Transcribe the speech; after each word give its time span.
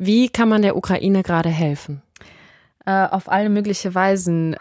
Wie 0.00 0.28
kann 0.28 0.48
man 0.48 0.62
der 0.62 0.76
Ukraine 0.76 1.24
gerade 1.24 1.48
helfen? 1.48 2.02
Äh, 2.86 3.06
auf 3.08 3.28
alle 3.28 3.48
möglichen 3.48 3.96
Weisen. 3.96 4.54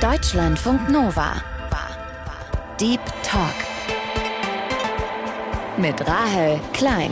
Deutschlandfunk 0.00 0.88
Nova. 0.88 1.34
Deep 2.80 3.00
Talk. 3.22 3.54
Mit 5.76 6.00
Rahel 6.08 6.58
Klein. 6.72 7.10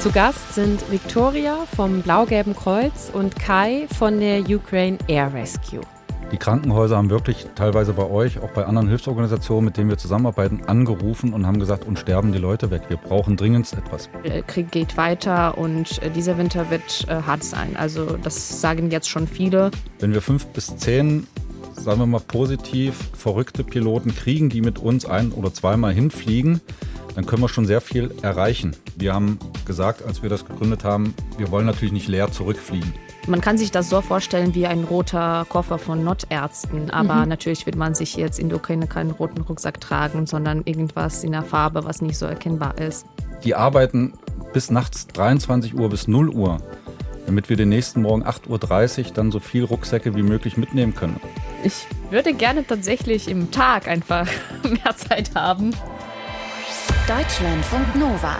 Zu 0.00 0.10
Gast 0.10 0.56
sind 0.56 0.90
Victoria 0.90 1.56
vom 1.76 2.02
Blau-Gelben 2.02 2.56
Kreuz 2.56 3.10
und 3.12 3.36
Kai 3.36 3.86
von 3.96 4.18
der 4.18 4.40
Ukraine 4.40 4.98
Air 5.06 5.32
Rescue. 5.32 5.82
Die 6.32 6.38
Krankenhäuser 6.38 6.96
haben 6.96 7.08
wirklich 7.08 7.46
teilweise 7.54 7.92
bei 7.92 8.04
euch, 8.04 8.40
auch 8.40 8.50
bei 8.50 8.64
anderen 8.64 8.88
Hilfsorganisationen, 8.88 9.64
mit 9.64 9.76
denen 9.76 9.88
wir 9.88 9.96
zusammenarbeiten, 9.96 10.64
angerufen 10.66 11.32
und 11.32 11.46
haben 11.46 11.60
gesagt, 11.60 11.84
uns 11.84 12.00
sterben 12.00 12.32
die 12.32 12.38
Leute 12.38 12.70
weg. 12.70 12.82
Wir 12.88 12.96
brauchen 12.96 13.36
dringend 13.36 13.72
etwas. 13.72 14.10
Der 14.24 14.42
Krieg 14.42 14.72
geht 14.72 14.96
weiter 14.96 15.56
und 15.56 16.02
äh, 16.02 16.10
dieser 16.10 16.36
Winter 16.36 16.68
wird 16.68 17.06
äh, 17.08 17.22
hart 17.22 17.44
sein. 17.44 17.76
Also 17.76 18.16
das 18.16 18.60
sagen 18.60 18.90
jetzt 18.90 19.08
schon 19.08 19.28
viele. 19.28 19.70
Wenn 20.00 20.12
wir 20.12 20.20
fünf 20.20 20.46
bis 20.46 20.76
zehn, 20.76 21.28
sagen 21.74 22.00
wir 22.00 22.06
mal 22.06 22.20
positiv, 22.20 23.08
verrückte 23.16 23.62
Piloten 23.62 24.12
kriegen, 24.12 24.48
die 24.48 24.62
mit 24.62 24.80
uns 24.80 25.06
ein- 25.06 25.30
oder 25.30 25.54
zweimal 25.54 25.92
hinfliegen, 25.92 26.60
dann 27.14 27.24
können 27.24 27.40
wir 27.40 27.48
schon 27.48 27.66
sehr 27.66 27.80
viel 27.80 28.12
erreichen. 28.22 28.74
Wir 28.96 29.14
haben 29.14 29.38
gesagt, 29.64 30.04
als 30.04 30.22
wir 30.22 30.28
das 30.28 30.44
gegründet 30.44 30.82
haben, 30.82 31.14
wir 31.38 31.52
wollen 31.52 31.66
natürlich 31.66 31.92
nicht 31.92 32.08
leer 32.08 32.32
zurückfliegen. 32.32 32.92
Man 33.28 33.40
kann 33.40 33.58
sich 33.58 33.72
das 33.72 33.90
so 33.90 34.00
vorstellen 34.02 34.54
wie 34.54 34.68
ein 34.68 34.84
roter 34.84 35.46
Koffer 35.48 35.78
von 35.78 36.04
Notärzten, 36.04 36.90
aber 36.90 37.16
mhm. 37.16 37.28
natürlich 37.28 37.66
wird 37.66 37.74
man 37.74 37.94
sich 37.94 38.14
jetzt 38.14 38.38
in 38.38 38.48
der 38.48 38.58
Ukraine 38.58 38.86
keinen 38.86 39.10
roten 39.10 39.40
Rucksack 39.40 39.80
tragen, 39.80 40.26
sondern 40.26 40.62
irgendwas 40.64 41.24
in 41.24 41.32
der 41.32 41.42
Farbe, 41.42 41.84
was 41.84 42.02
nicht 42.02 42.16
so 42.16 42.26
erkennbar 42.26 42.78
ist. 42.78 43.04
Die 43.42 43.56
arbeiten 43.56 44.12
bis 44.52 44.70
nachts 44.70 45.08
23 45.08 45.74
Uhr 45.74 45.90
bis 45.90 46.06
0 46.06 46.28
Uhr, 46.28 46.58
damit 47.26 47.48
wir 47.48 47.56
den 47.56 47.68
nächsten 47.68 48.02
Morgen 48.02 48.22
8.30 48.22 49.06
Uhr 49.06 49.14
dann 49.14 49.32
so 49.32 49.40
viel 49.40 49.64
Rucksäcke 49.64 50.14
wie 50.14 50.22
möglich 50.22 50.56
mitnehmen 50.56 50.94
können. 50.94 51.20
Ich 51.64 51.84
würde 52.10 52.32
gerne 52.32 52.64
tatsächlich 52.64 53.28
im 53.28 53.50
Tag 53.50 53.88
einfach 53.88 54.28
mehr 54.62 54.96
Zeit 54.96 55.34
haben. 55.34 55.72
Deutschlandfunk 57.08 57.96
Nova. 57.96 58.36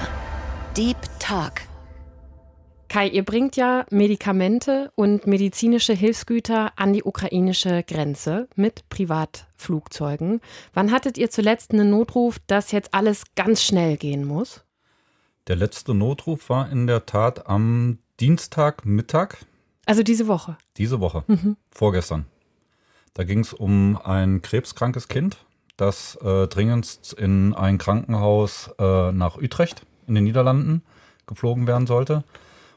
Deep 0.77 0.97
Talk. 1.19 1.63
Kai, 2.89 3.09
ihr 3.09 3.25
bringt 3.25 3.57
ja 3.57 3.85
Medikamente 3.91 4.93
und 4.95 5.27
medizinische 5.27 5.93
Hilfsgüter 5.93 6.73
an 6.77 6.93
die 6.93 7.03
ukrainische 7.03 7.83
Grenze 7.83 8.49
mit 8.55 8.89
Privatflugzeugen. 8.89 10.41
Wann 10.73 10.93
hattet 10.93 11.19
ihr 11.19 11.31
zuletzt 11.31 11.73
einen 11.73 11.91
Notruf, 11.91 12.39
dass 12.47 12.73
jetzt 12.73 12.95
alles 12.95 13.25
ganz 13.35 13.63
schnell 13.63 13.97
gehen 13.97 14.25
muss? 14.25 14.65
Der 15.49 15.57
letzte 15.57 15.95
Notruf 15.95 16.49
war 16.49 16.71
in 16.71 16.87
der 16.87 17.07
Tat 17.07 17.49
am 17.49 17.99
Dienstagmittag. 18.21 19.37
Also 19.85 20.03
diese 20.03 20.27
Woche? 20.27 20.57
Diese 20.77 21.01
Woche, 21.01 21.25
mhm. 21.27 21.57
vorgestern. 21.71 22.27
Da 23.15 23.25
ging 23.25 23.41
es 23.41 23.53
um 23.53 23.99
ein 24.03 24.43
krebskrankes 24.43 25.09
Kind, 25.09 25.39
das 25.77 26.17
äh, 26.17 26.49
dringend 26.49 27.15
in 27.17 27.55
ein 27.55 27.79
Krankenhaus 27.79 28.71
äh, 28.79 29.13
nach 29.13 29.37
Utrecht 29.37 29.83
in 30.07 30.15
den 30.15 30.25
Niederlanden 30.25 30.83
geflogen 31.27 31.67
werden 31.67 31.87
sollte. 31.87 32.25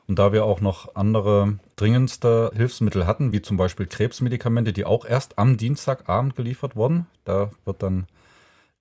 Und 0.10 0.18
da 0.18 0.34
wir 0.34 0.44
auch 0.44 0.60
noch 0.60 0.96
andere 0.96 1.60
dringendste 1.76 2.50
Hilfsmittel 2.56 3.06
hatten, 3.06 3.32
wie 3.32 3.44
zum 3.44 3.58
Beispiel 3.58 3.86
Krebsmedikamente, 3.86 4.74
die 4.74 4.84
auch 4.84 5.06
erst 5.06 5.38
am 5.38 5.56
Dienstagabend 5.56 6.36
geliefert 6.36 6.76
wurden, 6.76 7.06
da 7.26 7.52
wird 7.64 7.84
dann 7.84 8.08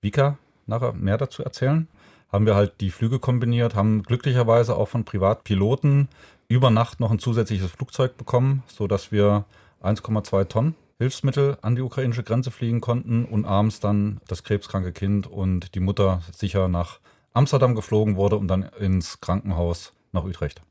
Vika 0.01 0.39
nachher 0.65 0.93
mehr 0.93 1.19
dazu 1.19 1.43
erzählen, 1.43 1.87
haben 2.31 2.47
wir 2.47 2.55
halt 2.55 2.81
die 2.81 2.89
Flüge 2.89 3.19
kombiniert, 3.19 3.75
haben 3.75 4.01
glücklicherweise 4.01 4.75
auch 4.75 4.87
von 4.87 5.05
Privatpiloten 5.05 6.07
über 6.47 6.71
Nacht 6.71 6.99
noch 6.99 7.11
ein 7.11 7.19
zusätzliches 7.19 7.69
Flugzeug 7.69 8.17
bekommen, 8.17 8.63
sodass 8.65 9.11
wir 9.11 9.45
1,2 9.83 10.47
Tonnen 10.47 10.75
Hilfsmittel 10.97 11.59
an 11.61 11.75
die 11.75 11.83
ukrainische 11.83 12.23
Grenze 12.23 12.49
fliegen 12.49 12.81
konnten 12.81 13.25
und 13.25 13.45
abends 13.45 13.79
dann 13.79 14.19
das 14.27 14.43
krebskranke 14.43 14.93
Kind 14.93 15.27
und 15.27 15.75
die 15.75 15.79
Mutter 15.79 16.23
sicher 16.35 16.67
nach 16.67 16.99
Amsterdam 17.33 17.75
geflogen 17.75 18.15
wurde 18.15 18.37
und 18.37 18.47
dann 18.47 18.63
ins 18.63 19.21
Krankenhaus 19.21 19.93
nach 20.11 20.23
Utrecht. 20.23 20.63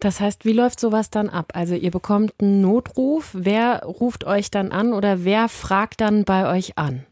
Das 0.00 0.20
heißt, 0.20 0.44
wie 0.44 0.52
läuft 0.52 0.80
sowas 0.80 1.10
dann 1.10 1.28
ab? 1.28 1.52
Also 1.54 1.74
ihr 1.74 1.90
bekommt 1.90 2.34
einen 2.40 2.60
Notruf, 2.60 3.30
wer 3.32 3.82
ruft 3.84 4.24
euch 4.24 4.50
dann 4.50 4.72
an 4.72 4.92
oder 4.92 5.24
wer 5.24 5.48
fragt 5.48 6.00
dann 6.00 6.24
bei 6.24 6.50
euch 6.56 6.78
an? 6.78 7.04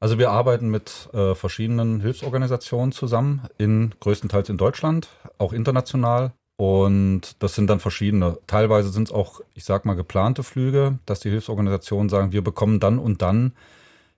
Also 0.00 0.18
wir 0.18 0.30
arbeiten 0.30 0.68
mit 0.68 1.08
äh, 1.14 1.34
verschiedenen 1.34 2.00
Hilfsorganisationen 2.00 2.92
zusammen, 2.92 3.42
in, 3.56 3.94
größtenteils 4.00 4.50
in 4.50 4.58
Deutschland, 4.58 5.08
auch 5.38 5.52
international. 5.52 6.32
Und 6.56 7.42
das 7.42 7.54
sind 7.54 7.68
dann 7.68 7.80
verschiedene. 7.80 8.38
Teilweise 8.46 8.90
sind 8.90 9.08
es 9.08 9.14
auch, 9.14 9.40
ich 9.54 9.64
sag 9.64 9.84
mal, 9.84 9.94
geplante 9.94 10.42
Flüge, 10.42 10.98
dass 11.06 11.20
die 11.20 11.30
Hilfsorganisationen 11.30 12.08
sagen, 12.08 12.32
wir 12.32 12.44
bekommen 12.44 12.80
dann 12.80 12.98
und 12.98 13.22
dann 13.22 13.54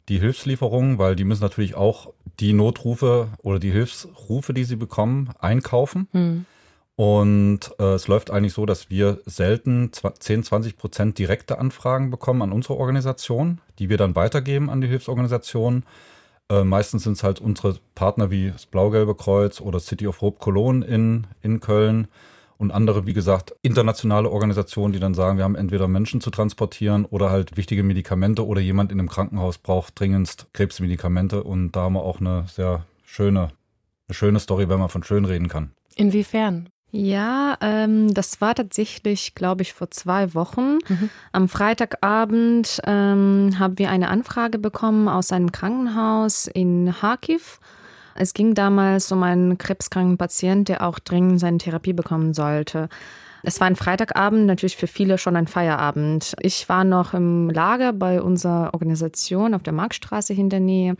die 0.09 0.19
Hilfslieferungen, 0.19 0.99
weil 0.99 1.17
die 1.17 1.25
müssen 1.25 1.43
natürlich 1.43 1.75
auch 1.75 2.13
die 2.39 2.53
Notrufe 2.53 3.29
oder 3.39 3.59
die 3.59 3.71
Hilfsrufe, 3.71 4.53
die 4.55 4.65
sie 4.65 4.77
bekommen, 4.77 5.31
einkaufen. 5.39 6.09
Hm. 6.13 6.47
Und 6.97 7.73
äh, 7.79 7.93
es 7.95 8.09
läuft 8.09 8.31
eigentlich 8.31 8.55
so, 8.55 8.65
dass 8.65 8.89
wir 8.89 9.21
selten 9.27 9.91
10, 9.93 10.45
20 10.45 10.79
Prozent 10.79 11.19
direkte 11.19 11.59
Anfragen 11.59 12.11
bekommen 12.11 12.41
an 12.41 12.53
unsere 12.53 12.77
Organisation, 12.79 13.61
die 13.79 13.91
wir 13.91 13.99
dann 13.99 14.17
weitergeben 14.17 14.71
an 14.71 14.81
die 14.81 14.89
Hilfsorganisation. 14.89 15.85
Äh, 16.49 16.65
meistens 16.65 17.05
sind 17.05 17.13
es 17.15 17.23
halt 17.23 17.39
unsere 17.39 17.79
Partner 17.95 18.31
wie 18.31 18.51
das 18.51 18.65
Blau-Gelbe 18.65 19.15
Kreuz 19.15 19.61
oder 19.61 19.79
City 19.79 20.07
of 20.07 20.23
Hope 20.23 20.39
Cologne 20.39 20.87
in, 20.87 21.27
in 21.43 21.61
Köln 21.61 22.09
und 22.59 22.71
andere, 22.71 23.07
wie 23.07 23.13
gesagt, 23.13 23.55
internationale 23.61 24.31
Organisationen, 24.31 24.95
die 24.95 25.01
dann 25.01 25.13
sagen, 25.13 25.37
wir 25.37 25.45
haben 25.45 25.57
entweder 25.57 25.89
Menschen 25.89 26.23
zu 26.23 26.31
transportieren 26.31 27.05
oder 27.05 27.31
halt 27.31 27.59
wichtige 27.59 27.83
Medikamente 27.83 28.47
oder 28.47 28.63
jemand 28.63 28.91
in 28.91 28.99
einem 28.99 29.11
Krankenhaus 29.11 29.59
braucht 29.59 30.01
dringendst 30.01 30.47
Krebsmedikamente. 30.55 31.43
Und 31.45 31.73
da 31.73 31.83
haben 31.83 31.95
wir 31.95 32.03
auch 32.03 32.21
eine 32.21 32.47
sehr 32.49 32.87
schöne, 33.05 33.51
eine 34.09 34.15
schöne 34.15 34.41
Story, 34.41 34.71
wenn 34.71 34.79
man 34.79 34.89
von 34.89 35.03
schön 35.03 35.27
reden 35.27 35.49
kann. 35.49 35.73
Inwiefern? 35.97 36.71
Ja, 36.93 37.59
ähm, 37.61 38.15
das 38.15 38.41
war 38.41 38.55
tatsächlich, 38.55 39.35
glaube 39.35 39.63
ich, 39.63 39.73
vor 39.73 39.91
zwei 39.91 40.35
Wochen. 40.35 40.79
Mhm. 40.89 41.11
Am 41.33 41.49
Freitagabend 41.49 42.81
ähm, 42.85 43.57
haben 43.59 43.79
wir 43.79 43.91
eine 43.91 44.09
Anfrage 44.09 44.59
bekommen 44.59 45.09
aus 45.09 45.33
einem 45.33 45.53
Krankenhaus 45.53 46.47
in 46.47 46.95
Kharkiv. 46.99 47.61
Es 48.15 48.33
ging 48.33 48.55
damals 48.55 49.13
um 49.13 49.23
einen 49.23 49.59
krebskranken 49.59 50.17
Patienten, 50.17 50.65
der 50.65 50.87
auch 50.87 50.99
dringend 50.99 51.41
seine 51.41 51.59
Therapie 51.59 51.93
bekommen 51.93 52.33
sollte. 52.33 52.89
Es 53.43 53.61
war 53.61 53.67
ein 53.67 53.77
Freitagabend, 53.77 54.47
natürlich 54.47 54.77
für 54.77 54.87
viele 54.87 55.19
schon 55.19 55.37
ein 55.37 55.47
Feierabend. 55.47 56.35
Ich 56.41 56.69
war 56.69 56.83
noch 56.85 57.15
im 57.15 57.51
Lager 57.51 57.93
bei 57.93 58.21
unserer 58.23 58.73
Organisation 58.73 59.55
auf 59.55 59.63
der 59.63 59.73
Marktstraße 59.73 60.33
in 60.33 60.51
der 60.51 60.61
Nähe. 60.61 60.97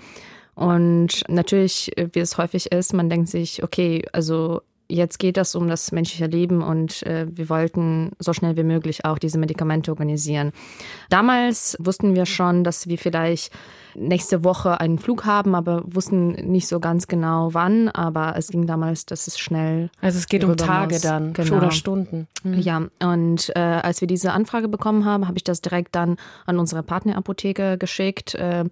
Und 0.55 1.25
natürlich, 1.29 1.91
wie 2.13 2.21
es 2.21 2.39
häufig 2.39 2.71
ist, 2.73 2.93
man 2.93 3.11
denkt 3.11 3.29
sich, 3.29 3.63
okay, 3.63 4.05
also 4.13 4.63
jetzt 4.89 5.19
geht 5.19 5.37
es 5.37 5.55
um 5.55 5.69
das 5.69 5.93
menschliche 5.93 6.27
Leben 6.27 6.63
und 6.63 7.03
äh, 7.05 7.27
wir 7.31 7.49
wollten 7.49 8.13
so 8.19 8.33
schnell 8.33 8.57
wie 8.57 8.63
möglich 8.63 9.05
auch 9.05 9.19
diese 9.19 9.39
Medikamente 9.39 9.91
organisieren. 9.91 10.53
Damals 11.11 11.77
wussten 11.81 12.15
wir 12.15 12.27
schon, 12.27 12.65
dass 12.65 12.89
wir 12.89 12.99
vielleicht 12.99 13.53
nächste 13.97 14.45
Woche 14.45 14.81
einen 14.81 14.99
Flug 14.99 15.25
haben, 15.25 15.55
aber 15.55 15.83
wussten 15.87 16.33
nicht 16.33 16.69
so 16.69 16.81
ganz 16.81 17.09
genau 17.09 17.53
wann. 17.53 17.89
Aber 17.89 18.37
es 18.37 18.49
ging 18.49 18.67
damals, 18.67 19.07
dass 19.07 19.27
es 19.27 19.39
schnell. 19.39 19.91
Also 20.01 20.19
es 20.19 20.29
geht 20.29 20.45
um 20.45 20.57
Tage 20.57 20.95
muss. 20.95 21.03
dann 21.03 21.33
genau. 21.33 21.57
oder 21.57 21.71
Stunden. 21.71 22.29
Mhm. 22.43 22.55
Ja, 22.55 22.83
und 23.03 23.53
äh, 23.55 23.61
als 23.61 24.01
wir 24.01 24.09
diese 24.09 24.33
Anfrage 24.33 24.69
bekommen 24.69 25.05
haben, 25.05 25.27
habe 25.27 25.39
ich 25.39 25.45
das 25.45 25.61
direkt 25.61 25.95
dann 25.95 26.17
an 26.47 26.59
unsere 26.59 26.83
Partnerapotheke 26.83 27.79
geschickt. 27.79 28.35
Äh, 28.35 28.65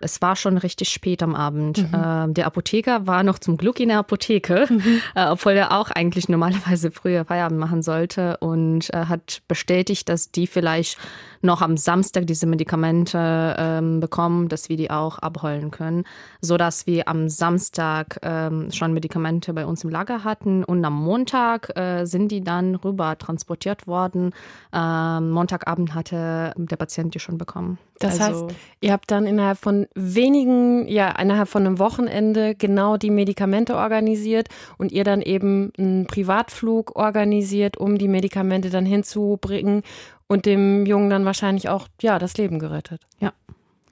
es 0.00 0.20
war 0.20 0.36
schon 0.36 0.58
richtig 0.58 0.88
spät 0.88 1.22
am 1.22 1.34
Abend. 1.34 1.78
Mhm. 1.78 1.94
Äh, 1.94 2.32
der 2.34 2.46
Apotheker 2.46 3.06
war 3.06 3.22
noch 3.22 3.38
zum 3.38 3.56
Glück 3.56 3.80
in 3.80 3.88
der 3.88 3.98
Apotheke, 3.98 4.66
mhm. 4.68 4.82
Äh, 5.14 5.26
obwohl 5.26 5.52
er 5.52 5.72
auch 5.72 5.90
eigentlich 5.90 6.28
normalerweise 6.28 6.90
früher 6.90 7.24
Feierabend 7.24 7.58
machen 7.58 7.82
sollte 7.82 8.36
und 8.38 8.92
äh, 8.94 9.06
hat 9.06 9.42
bestätigt, 9.48 10.08
dass 10.08 10.30
die 10.30 10.46
vielleicht 10.46 10.96
noch 11.42 11.60
am 11.60 11.76
Samstag 11.76 12.26
diese 12.26 12.46
Medikamente 12.46 13.56
ähm, 13.58 14.00
bekommen, 14.00 14.48
dass 14.48 14.68
wir 14.72 14.76
die 14.76 14.90
auch 14.90 15.18
abholen 15.18 15.70
können, 15.70 16.04
so 16.40 16.56
dass 16.56 16.86
wir 16.86 17.08
am 17.08 17.28
Samstag 17.28 18.18
ähm, 18.22 18.70
schon 18.72 18.92
Medikamente 18.92 19.52
bei 19.52 19.66
uns 19.66 19.84
im 19.84 19.90
Lager 19.90 20.24
hatten 20.24 20.64
und 20.64 20.84
am 20.84 20.94
Montag 20.94 21.76
äh, 21.76 22.04
sind 22.06 22.32
die 22.32 22.42
dann 22.42 22.74
rüber 22.74 23.18
transportiert 23.18 23.86
worden. 23.86 24.32
Ähm, 24.72 25.30
Montagabend 25.30 25.94
hatte 25.94 26.54
der 26.56 26.76
Patient 26.76 27.14
die 27.14 27.20
schon 27.20 27.38
bekommen. 27.38 27.78
Das 27.98 28.20
also, 28.20 28.46
heißt, 28.46 28.56
ihr 28.80 28.92
habt 28.92 29.10
dann 29.10 29.26
innerhalb 29.26 29.58
von 29.58 29.86
wenigen, 29.94 30.88
ja, 30.88 31.10
innerhalb 31.20 31.48
von 31.48 31.64
einem 31.64 31.78
Wochenende 31.78 32.54
genau 32.54 32.96
die 32.96 33.10
Medikamente 33.10 33.76
organisiert 33.76 34.48
und 34.78 34.90
ihr 34.90 35.04
dann 35.04 35.22
eben 35.22 35.72
einen 35.78 36.06
Privatflug 36.06 36.96
organisiert, 36.96 37.76
um 37.76 37.98
die 37.98 38.08
Medikamente 38.08 38.70
dann 38.70 38.86
hinzubringen 38.86 39.82
und 40.26 40.46
dem 40.46 40.86
Jungen 40.86 41.10
dann 41.10 41.24
wahrscheinlich 41.24 41.68
auch 41.68 41.88
ja 42.00 42.18
das 42.18 42.36
Leben 42.36 42.58
gerettet. 42.58 43.02
Ja, 43.20 43.32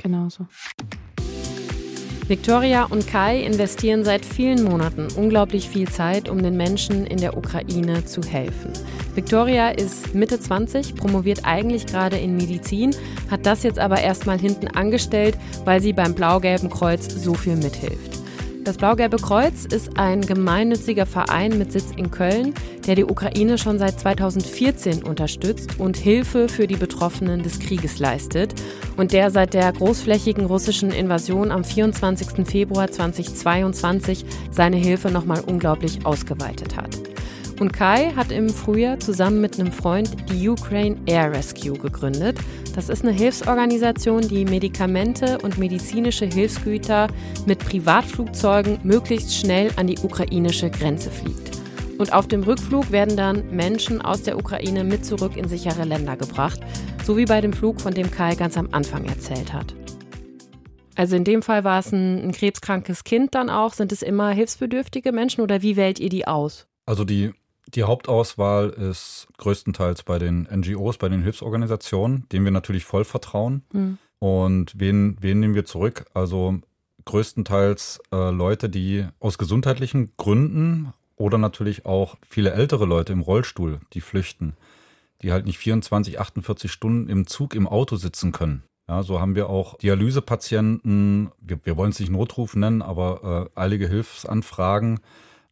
genau 0.03 0.29
so. 0.29 0.47
Victoria 2.31 2.85
und 2.85 3.09
Kai 3.09 3.43
investieren 3.43 4.05
seit 4.05 4.25
vielen 4.25 4.63
Monaten 4.63 5.09
unglaublich 5.17 5.69
viel 5.69 5.89
Zeit, 5.89 6.29
um 6.29 6.41
den 6.41 6.57
Menschen 6.57 7.05
in 7.05 7.19
der 7.19 7.37
Ukraine 7.37 8.05
zu 8.05 8.23
helfen. 8.23 8.73
Victoria 9.17 9.71
ist 9.71 10.15
Mitte 10.15 10.39
20, 10.39 10.95
promoviert 10.95 11.45
eigentlich 11.45 11.87
gerade 11.87 12.19
in 12.19 12.37
Medizin, 12.37 12.95
hat 13.29 13.47
das 13.47 13.65
jetzt 13.65 13.81
aber 13.81 14.01
erstmal 14.01 14.39
hinten 14.39 14.69
angestellt, 14.69 15.37
weil 15.65 15.81
sie 15.81 15.93
beim 15.93 16.15
Blau-Gelben 16.15 16.71
Kreuz 16.71 17.13
so 17.13 17.35
viel 17.35 17.57
mithilft. 17.57 18.21
Das 18.63 18.77
Blau-Gelbe 18.77 19.17
Kreuz 19.17 19.65
ist 19.65 19.97
ein 19.97 20.21
gemeinnütziger 20.21 21.07
Verein 21.07 21.57
mit 21.57 21.73
Sitz 21.73 21.93
in 21.97 22.11
Köln, 22.11 22.53
der 22.87 22.95
die 22.95 23.05
Ukraine 23.05 23.57
schon 23.57 23.79
seit 23.79 23.99
2014 23.99 25.03
unterstützt 25.03 25.81
und 25.81 25.97
Hilfe 25.97 26.47
für 26.49 26.67
die 26.67 26.77
Betroffenen 26.77 27.43
des 27.43 27.59
Krieges 27.59 27.99
leistet 27.99 28.55
und 28.99 29.13
der 29.13 29.31
seit 29.31 29.55
der 29.55 29.73
großflächigen 29.73 30.45
russischen 30.45 30.91
Invasion 30.93 31.53
am 31.53 31.65
24. 31.65 32.47
Februar 32.47 32.91
2022 32.91 34.27
seine 34.51 34.77
Hilfe 34.77 35.11
nochmal 35.11 35.41
unglaublich 35.41 36.05
ausgeweitet 36.05 36.77
hat. 36.77 37.10
Und 37.61 37.75
Kai 37.75 38.13
hat 38.17 38.33
im 38.33 38.49
Frühjahr 38.49 38.99
zusammen 39.01 39.43
mit 39.43 39.61
einem 39.61 39.71
Freund 39.71 40.17
die 40.33 40.49
Ukraine 40.49 40.97
Air 41.05 41.31
Rescue 41.31 41.77
gegründet. 41.77 42.39
Das 42.75 42.89
ist 42.89 43.03
eine 43.03 43.13
Hilfsorganisation, 43.13 44.27
die 44.27 44.47
Medikamente 44.47 45.37
und 45.43 45.59
medizinische 45.59 46.25
Hilfsgüter 46.25 47.09
mit 47.45 47.59
Privatflugzeugen 47.59 48.79
möglichst 48.83 49.37
schnell 49.37 49.71
an 49.77 49.89
die 49.89 49.99
ukrainische 49.99 50.71
Grenze 50.71 51.11
fliegt. 51.11 51.59
Und 51.99 52.15
auf 52.15 52.29
dem 52.29 52.45
Rückflug 52.45 52.93
werden 52.93 53.15
dann 53.19 53.55
Menschen 53.55 54.01
aus 54.01 54.23
der 54.23 54.39
Ukraine 54.39 54.83
mit 54.83 55.05
zurück 55.05 55.37
in 55.37 55.47
sichere 55.47 55.85
Länder 55.85 56.17
gebracht, 56.17 56.61
so 57.05 57.19
wie 57.19 57.27
bei 57.27 57.43
dem 57.43 57.53
Flug, 57.53 57.79
von 57.83 57.93
dem 57.93 58.11
Kai 58.11 58.37
ganz 58.37 58.57
am 58.57 58.69
Anfang 58.73 59.05
erzählt 59.05 59.53
hat. 59.53 59.75
Also 60.95 61.15
in 61.15 61.25
dem 61.25 61.43
Fall 61.43 61.63
war 61.63 61.81
es 61.81 61.93
ein, 61.93 62.23
ein 62.23 62.33
krebskrankes 62.33 63.05
Kind 63.05 63.35
dann 63.35 63.51
auch. 63.51 63.75
Sind 63.75 63.93
es 63.93 64.01
immer 64.01 64.31
hilfsbedürftige 64.31 65.13
Menschen 65.13 65.43
oder 65.43 65.61
wie 65.61 65.77
wählt 65.77 66.01
ihr 66.01 66.09
die 66.09 66.27
aus? 66.27 66.67
Also 66.87 67.05
die 67.05 67.33
die 67.75 67.85
Hauptauswahl 67.85 68.71
ist 68.71 69.29
größtenteils 69.39 70.03
bei 70.03 70.19
den 70.19 70.49
NGOs, 70.53 70.99
bei 70.99 71.09
den 71.09 71.23
Hilfsorganisationen, 71.23 72.29
denen 72.31 72.45
wir 72.45 72.53
natürlich 72.53 72.85
voll 72.85 73.05
vertrauen. 73.05 73.63
Mhm. 73.73 73.99
Und 74.19 74.73
wen, 74.79 75.17
wen 75.21 75.41
nehmen 75.41 75.55
wir 75.55 75.65
zurück? 75.65 76.05
Also 76.15 76.61
größtenteils 77.05 78.01
äh, 78.13 78.31
Leute, 78.31 78.69
die 78.69 79.07
aus 79.19 79.39
gesundheitlichen 79.39 80.13
Gründen 80.17 80.93
oder 81.17 81.39
natürlich 81.39 81.87
auch 81.87 82.17
viele 82.29 82.53
ältere 82.53 82.87
Leute 82.87 83.13
im 83.13 83.21
Rollstuhl, 83.21 83.81
die 83.93 84.01
flüchten, 84.01 84.55
die 85.23 85.33
halt 85.33 85.47
nicht 85.47 85.59
24, 85.59 86.21
48 86.21 86.71
Stunden 86.71 87.09
im 87.09 87.27
Zug, 87.27 87.55
im 87.55 87.67
Auto 87.67 87.97
sitzen 87.97 88.33
können. 88.33 88.63
Ja, 88.89 89.03
so 89.03 89.21
haben 89.21 89.37
wir 89.37 89.49
auch 89.49 89.79
Dialysepatienten, 89.79 91.31
wir, 91.41 91.61
wir 91.63 91.77
wollen 91.77 91.91
es 91.91 92.01
nicht 92.01 92.11
Notruf 92.11 92.57
nennen, 92.57 92.83
aber 92.83 93.51
äh, 93.55 93.61
eilige 93.61 93.87
Hilfsanfragen, 93.87 95.01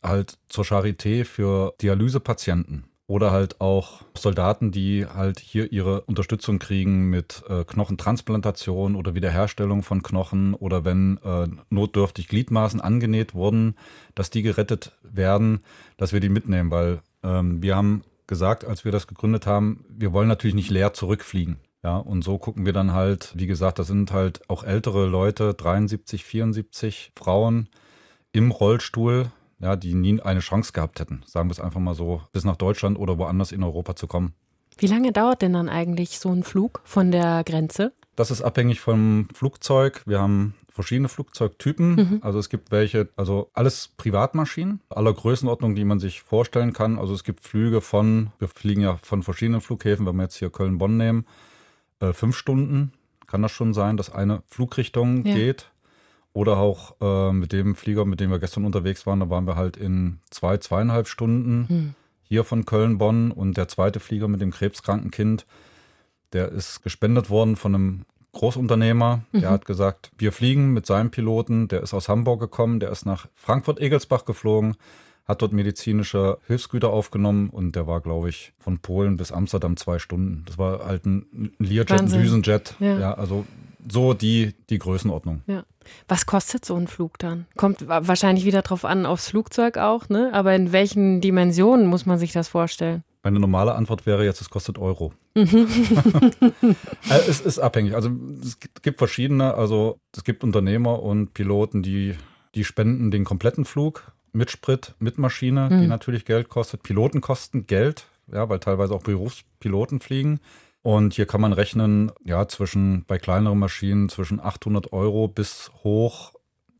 halt 0.03 0.39
zur 0.49 0.65
Charité 0.65 1.25
für 1.25 1.75
Dialysepatienten 1.81 2.85
oder 3.09 3.31
halt 3.31 3.61
auch 3.61 4.03
Soldaten, 4.17 4.71
die 4.71 5.07
halt 5.07 5.41
hier 5.41 5.73
ihre 5.73 6.03
Unterstützung 6.03 6.59
kriegen 6.59 7.09
mit 7.09 7.43
äh, 7.49 7.65
Knochentransplantation 7.65 8.95
oder 8.95 9.15
Wiederherstellung 9.15 9.83
von 9.83 10.03
Knochen 10.03 10.55
oder 10.55 10.85
wenn 10.85 11.19
äh, 11.25 11.49
notdürftig 11.71 12.29
Gliedmaßen 12.29 12.83
angenäht 12.83 13.35
wurden, 13.35 13.77
dass 14.15 14.29
die 14.29 14.43
gerettet 14.43 14.93
werden, 15.03 15.61
dass 15.97 16.13
wir 16.13 16.21
die 16.21 16.29
mitnehmen, 16.29 16.71
weil 16.71 17.01
ähm, 17.23 17.63
wir 17.63 17.77
haben 17.77 18.05
gesagt, 18.27 18.67
als 18.67 18.85
wir 18.85 18.93
das 18.93 19.07
gegründet 19.07 19.47
haben, 19.47 19.87
wir 19.89 20.13
wollen 20.13 20.29
natürlich 20.29 20.55
nicht 20.55 20.71
leer 20.71 20.93
zurückfliegen. 20.93 21.57
Ja, 21.83 21.97
und 21.97 22.23
so 22.23 22.39
gucken 22.39 22.67
wir 22.67 22.73
dann 22.73 22.93
halt, 22.93 23.33
wie 23.37 23.47
gesagt, 23.47 23.79
das 23.79 23.87
sind 23.87 24.13
halt 24.13 24.43
auch 24.51 24.65
ältere 24.65 25.07
Leute, 25.07 25.55
73, 25.55 26.25
74 26.25 27.13
Frauen 27.17 27.69
im 28.33 28.51
Rollstuhl, 28.51 29.31
ja, 29.61 29.77
die 29.77 29.95
nie 29.95 30.21
eine 30.21 30.41
Chance 30.41 30.73
gehabt 30.73 31.01
hätten, 31.01 31.23
sagen 31.27 31.49
wir 31.49 31.53
es 31.53 31.61
einfach 31.61 31.81
mal 31.81 31.95
so, 31.95 32.23
bis 32.33 32.45
nach 32.45 32.57
Deutschland 32.57 32.99
oder 32.99 33.19
woanders 33.19 33.53
in 33.53 33.63
Europa 33.63 33.97
zu 33.97 34.07
kommen. 34.07 34.35
Wie 34.77 34.87
lange 34.87 35.13
dauert 35.13 35.43
denn 35.43 35.53
dann 35.53 35.69
eigentlich 35.69 36.21
so 36.21 36.31
ein 36.31 36.45
Flug 36.45 36.81
von 36.85 37.11
der 37.11 37.43
Grenze? 37.45 37.93
Das 38.15 38.31
ist 38.31 38.43
abhängig 38.43 38.81
vom 38.81 39.29
Flugzeug. 39.35 40.03
Wir 40.07 40.21
haben 40.21 40.55
verschiedene 40.71 41.09
Flugzeugtypen. 41.09 41.95
Mhm. 41.95 42.19
Also 42.23 42.39
es 42.39 42.49
gibt 42.49 42.71
welche, 42.71 43.09
also 43.17 43.51
alles 43.53 43.91
Privatmaschinen 43.97 44.81
aller 44.89 45.13
Größenordnung, 45.13 45.75
die 45.75 45.85
man 45.85 45.99
sich 45.99 46.23
vorstellen 46.23 46.73
kann. 46.73 46.99
Also 46.99 47.15
es 47.15 47.25
gibt 47.25 47.41
Flüge 47.41 47.81
von, 47.81 48.31
wir 48.39 48.47
fliegen 48.47 48.83
ja 48.83 48.97
von 49.03 49.25
verschiedenen 49.25 49.61
Flughäfen, 49.61 50.07
wenn 50.07 50.15
wir 50.15 50.23
jetzt 50.25 50.37
hier 50.37 50.51
Köln-Bonn 50.51 50.97
nehmen, 50.97 51.27
äh, 52.01 52.13
fünf 52.13 52.37
Stunden 52.37 52.93
kann 53.27 53.43
das 53.43 53.53
schon 53.53 53.75
sein, 53.75 53.97
dass 53.97 54.11
eine 54.11 54.43
Flugrichtung 54.49 55.25
ja. 55.25 55.35
geht. 55.35 55.71
Oder 56.39 56.59
auch 56.59 56.95
äh, 57.01 57.33
mit 57.33 57.51
dem 57.51 57.75
Flieger, 57.75 58.05
mit 58.05 58.21
dem 58.21 58.31
wir 58.31 58.39
gestern 58.39 58.65
unterwegs 58.65 59.07
waren, 59.07 59.19
da 59.19 59.29
waren 59.29 59.45
wir 59.45 59.57
halt 59.57 59.77
in 59.77 60.21
zwei, 60.31 60.57
zweieinhalb 60.59 61.09
Stunden 61.09 61.67
hm. 61.69 61.95
hier 62.23 62.45
von 62.45 62.65
Köln-Bonn. 62.65 63.33
Und 63.33 63.57
der 63.57 63.67
zweite 63.67 63.99
Flieger 63.99 64.29
mit 64.29 64.41
dem 64.41 64.53
krebskranken 64.53 65.11
Kind, 65.11 65.47
der 66.33 66.53
ist 66.53 66.85
gespendet 66.85 67.29
worden 67.29 67.57
von 67.57 67.75
einem 67.75 68.05
Großunternehmer. 68.31 69.23
Mhm. 69.33 69.41
Der 69.41 69.51
hat 69.51 69.65
gesagt, 69.65 70.13
wir 70.17 70.31
fliegen 70.31 70.73
mit 70.73 70.87
seinem 70.87 71.11
Piloten. 71.11 71.67
Der 71.67 71.83
ist 71.83 71.93
aus 71.93 72.09
Hamburg 72.09 72.39
gekommen, 72.39 72.79
der 72.79 72.93
ist 72.93 73.05
nach 73.05 73.27
Frankfurt-Egelsbach 73.35 74.25
geflogen, 74.25 74.77
hat 75.25 75.43
dort 75.43 75.53
medizinische 75.53 76.39
Hilfsgüter 76.47 76.91
aufgenommen 76.91 77.51
und 77.51 77.75
der 77.75 77.89
war, 77.89 78.01
glaube 78.01 78.29
ich, 78.29 78.53
von 78.61 78.79
Polen 78.79 79.17
bis 79.17 79.33
Amsterdam 79.33 79.77
zwei 79.77 79.99
Stunden. 79.99 80.45
Das 80.47 80.57
war 80.57 80.87
halt 80.87 81.05
ein 81.05 81.51
Learjet, 81.59 82.01
ein 82.01 82.07
Düsenjet. 82.07 82.77
Ja. 82.79 82.97
ja, 83.01 83.15
also 83.15 83.45
so 83.87 84.15
die, 84.15 84.55
die 84.71 84.79
Größenordnung. 84.79 85.43
Ja. 85.47 85.65
Was 86.07 86.27
kostet 86.27 86.65
so 86.65 86.77
ein 86.77 86.87
Flug 86.87 87.19
dann? 87.19 87.47
Kommt 87.57 87.89
wahrscheinlich 87.89 88.45
wieder 88.45 88.63
drauf 88.63 88.85
an, 88.85 89.07
aufs 89.07 89.29
Flugzeug 89.29 89.79
auch, 89.79 90.09
ne? 90.09 90.31
Aber 90.33 90.55
in 90.55 90.73
welchen 90.73 91.21
Dimensionen 91.21 91.87
muss 91.87 92.07
man 92.07 92.19
sich 92.19 92.33
das 92.33 92.49
vorstellen? 92.49 93.05
Meine 93.23 93.41
normale 93.41 93.75
Antwort 93.75 94.07
wäre 94.07 94.25
jetzt, 94.25 94.41
es 94.41 94.51
kostet 94.51 94.79
Euro. 94.79 95.13
Äh, 97.11 97.21
es 97.29 97.41
ist 97.41 97.59
abhängig. 97.59 97.95
Also 97.95 98.11
es 98.43 98.59
gibt 98.83 98.99
verschiedene, 98.99 99.55
also 99.55 99.99
es 100.15 100.25
gibt 100.25 100.45
Unternehmer 100.45 101.03
und 101.03 101.33
Piloten, 101.33 101.83
die, 101.83 102.17
die 102.55 102.65
spenden 102.65 103.11
den 103.11 103.25
kompletten 103.25 103.65
Flug 103.65 104.13
mit 104.33 104.51
Sprit, 104.51 104.95
mit 104.99 105.17
Maschine, 105.17 105.69
mhm. 105.71 105.81
die 105.81 105.87
natürlich 105.87 106.25
Geld 106.25 106.49
kostet. 106.49 106.83
Piloten 106.83 107.21
kosten 107.21 107.67
Geld, 107.67 108.07
ja, 108.31 108.49
weil 108.49 108.59
teilweise 108.59 108.95
auch 108.95 109.03
Berufspiloten 109.03 110.01
fliegen. 110.01 110.41
Und 110.89 111.13
hier 111.13 111.27
kann 111.27 111.43
man 111.43 111.53
rechnen, 111.53 112.13
ja, 112.25 112.49
zwischen, 112.49 113.05
bei 113.05 113.19
kleineren 113.19 113.59
Maschinen 113.59 114.09
zwischen 114.09 114.41
800 114.41 114.91
Euro 114.95 115.29
bis 115.29 115.71
hoch 115.85 116.33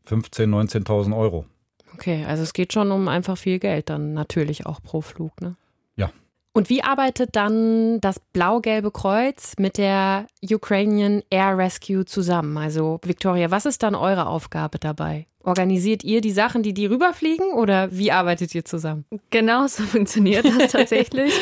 15.000, 0.07 0.47
19.000 0.71 1.15
Euro. 1.15 1.45
Okay, 1.93 2.25
also 2.25 2.41
es 2.41 2.53
geht 2.53 2.73
schon 2.73 2.89
um 2.89 3.07
einfach 3.07 3.37
viel 3.37 3.59
Geld 3.59 3.91
dann 3.91 4.15
natürlich 4.15 4.65
auch 4.65 4.81
pro 4.81 5.01
Flug, 5.01 5.39
ne? 5.41 5.57
Ja. 5.95 6.09
Und 6.53 6.71
wie 6.71 6.81
arbeitet 6.81 7.35
dann 7.35 8.01
das 8.01 8.19
Blau-Gelbe 8.19 8.89
Kreuz 8.89 9.53
mit 9.59 9.77
der 9.77 10.25
Ukrainian 10.41 11.21
Air 11.29 11.59
Rescue 11.59 12.03
zusammen? 12.03 12.57
Also 12.57 12.99
Victoria, 13.03 13.51
was 13.51 13.67
ist 13.67 13.83
dann 13.83 13.93
eure 13.93 14.25
Aufgabe 14.25 14.79
dabei? 14.79 15.27
Organisiert 15.41 16.03
ihr 16.03 16.19
die 16.19 16.31
Sachen, 16.31 16.63
die 16.63 16.73
die 16.73 16.85
rüberfliegen 16.85 17.53
oder 17.53 17.89
wie 17.93 18.11
arbeitet 18.11 18.53
ihr 18.53 18.65
zusammen? 18.65 19.05
Genau 19.29 19.67
so 19.67 19.83
funktioniert 19.83 20.43
das 20.43 20.71
tatsächlich. 20.71 21.33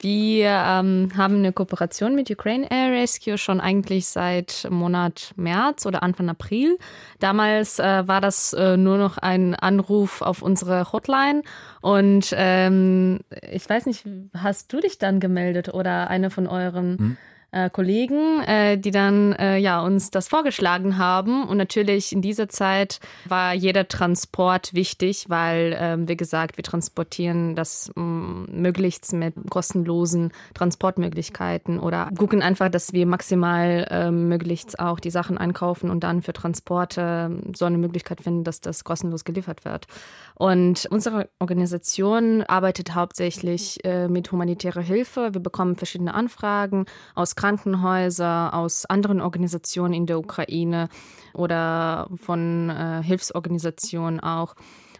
Wir 0.00 0.48
ähm, 0.48 1.12
haben 1.16 1.36
eine 1.36 1.52
Kooperation 1.52 2.16
mit 2.16 2.28
Ukraine 2.32 2.68
Air 2.68 2.90
Rescue 2.90 3.38
schon 3.38 3.60
eigentlich 3.60 4.06
seit 4.06 4.66
Monat 4.70 5.32
März 5.36 5.86
oder 5.86 6.02
Anfang 6.02 6.28
April. 6.28 6.76
Damals 7.20 7.78
äh, 7.78 8.08
war 8.08 8.20
das 8.20 8.54
äh, 8.54 8.76
nur 8.76 8.98
noch 8.98 9.18
ein 9.18 9.54
Anruf 9.54 10.20
auf 10.20 10.42
unsere 10.42 10.92
Hotline 10.92 11.42
und 11.80 12.34
ähm, 12.36 13.20
ich 13.52 13.68
weiß 13.68 13.86
nicht, 13.86 14.04
hast 14.36 14.72
du 14.72 14.80
dich 14.80 14.98
dann 14.98 15.20
gemeldet 15.20 15.72
oder 15.72 16.10
eine 16.10 16.30
von 16.30 16.48
euren? 16.48 16.98
Hm 16.98 17.16
äh, 17.54 17.70
Kollegen, 17.70 18.42
äh, 18.42 18.76
die 18.76 18.90
dann 18.90 19.32
äh, 19.34 19.56
ja 19.58 19.80
uns 19.80 20.10
das 20.10 20.28
vorgeschlagen 20.28 20.98
haben. 20.98 21.46
Und 21.46 21.56
natürlich 21.56 22.12
in 22.12 22.20
dieser 22.20 22.48
Zeit 22.48 23.00
war 23.26 23.54
jeder 23.54 23.86
Transport 23.86 24.74
wichtig, 24.74 25.26
weil, 25.28 25.76
ähm, 25.78 26.08
wie 26.08 26.16
gesagt, 26.16 26.56
wir 26.56 26.64
transportieren 26.64 27.54
das 27.54 27.92
ähm, 27.96 28.46
möglichst 28.50 29.12
mit 29.12 29.34
kostenlosen 29.50 30.32
Transportmöglichkeiten 30.54 31.78
oder 31.78 32.10
gucken 32.18 32.42
einfach, 32.42 32.68
dass 32.68 32.92
wir 32.92 33.06
maximal 33.06 33.86
ähm, 33.90 34.28
möglichst 34.28 34.78
auch 34.80 34.98
die 34.98 35.10
Sachen 35.10 35.38
einkaufen 35.38 35.90
und 35.90 36.02
dann 36.02 36.22
für 36.22 36.32
Transporte 36.32 37.30
ähm, 37.30 37.52
so 37.54 37.64
eine 37.66 37.78
Möglichkeit 37.78 38.20
finden, 38.20 38.44
dass 38.44 38.60
das 38.60 38.82
kostenlos 38.84 39.24
geliefert 39.24 39.64
wird. 39.64 39.86
Und 40.34 40.86
unsere 40.90 41.28
Organisation 41.38 42.42
arbeitet 42.42 42.94
hauptsächlich 42.94 43.84
äh, 43.84 44.08
mit 44.08 44.32
humanitärer 44.32 44.80
Hilfe. 44.80 45.32
Wir 45.32 45.40
bekommen 45.40 45.76
verschiedene 45.76 46.14
Anfragen 46.14 46.86
aus 47.14 47.36
Krankenhäusern, 47.44 48.54
aus 48.54 48.86
anderen 48.86 49.20
Organisationen 49.20 49.92
in 49.92 50.06
der 50.06 50.18
Ukraine 50.18 50.88
oder 51.34 52.08
von 52.16 52.70
äh, 52.70 53.02
Hilfsorganisationen 53.02 54.18
auch. 54.18 54.54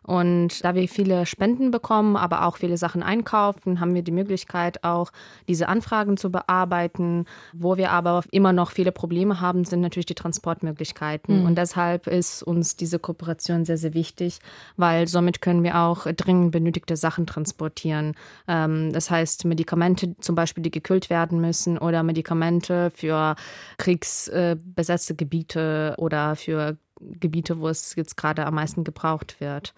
Und 0.06 0.64
da 0.64 0.74
wir 0.74 0.86
viele 0.88 1.24
Spenden 1.26 1.70
bekommen, 1.70 2.16
aber 2.16 2.44
auch 2.44 2.58
viele 2.58 2.76
Sachen 2.76 3.02
einkaufen, 3.02 3.80
haben 3.80 3.94
wir 3.94 4.02
die 4.02 4.12
Möglichkeit 4.12 4.84
auch 4.84 5.10
diese 5.48 5.68
Anfragen 5.68 6.16
zu 6.16 6.30
bearbeiten. 6.30 7.24
Wo 7.52 7.76
wir 7.76 7.90
aber 7.90 8.22
immer 8.30 8.52
noch 8.52 8.70
viele 8.70 8.92
Probleme 8.92 9.40
haben, 9.40 9.64
sind 9.64 9.80
natürlich 9.80 10.06
die 10.06 10.14
Transportmöglichkeiten. 10.14 11.40
Mhm. 11.40 11.46
Und 11.46 11.56
deshalb 11.56 12.06
ist 12.06 12.42
uns 12.42 12.76
diese 12.76 12.98
Kooperation 12.98 13.64
sehr, 13.64 13.78
sehr 13.78 13.94
wichtig, 13.94 14.40
weil 14.76 15.08
somit 15.08 15.40
können 15.40 15.62
wir 15.62 15.78
auch 15.78 16.06
dringend 16.06 16.52
benötigte 16.52 16.96
Sachen 16.96 17.26
transportieren. 17.26 18.14
Ähm, 18.46 18.92
das 18.92 19.10
heißt 19.10 19.46
Medikamente 19.46 20.16
zum 20.20 20.34
Beispiel, 20.34 20.62
die 20.62 20.70
gekühlt 20.70 21.08
werden 21.08 21.40
müssen 21.40 21.78
oder 21.78 22.02
Medikamente 22.02 22.90
für 22.94 23.36
kriegsbesetzte 23.78 25.14
Gebiete 25.14 25.94
oder 25.96 26.36
für 26.36 26.76
Gebiete, 27.00 27.58
wo 27.58 27.68
es 27.68 27.94
jetzt 27.96 28.16
gerade 28.16 28.46
am 28.46 28.54
meisten 28.54 28.84
gebraucht 28.84 29.40
wird. 29.40 29.74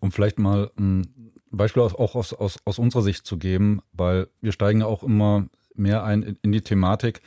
Um 0.00 0.12
vielleicht 0.12 0.38
mal 0.38 0.70
ein 0.78 1.32
Beispiel 1.50 1.82
auch 1.82 2.14
aus, 2.14 2.32
aus, 2.32 2.58
aus 2.64 2.78
unserer 2.78 3.02
Sicht 3.02 3.26
zu 3.26 3.38
geben, 3.38 3.82
weil 3.92 4.28
wir 4.40 4.52
steigen 4.52 4.80
ja 4.80 4.86
auch 4.86 5.02
immer 5.02 5.46
mehr 5.74 6.04
ein 6.04 6.38
in 6.42 6.52
die 6.52 6.62
Thematik. 6.62 7.20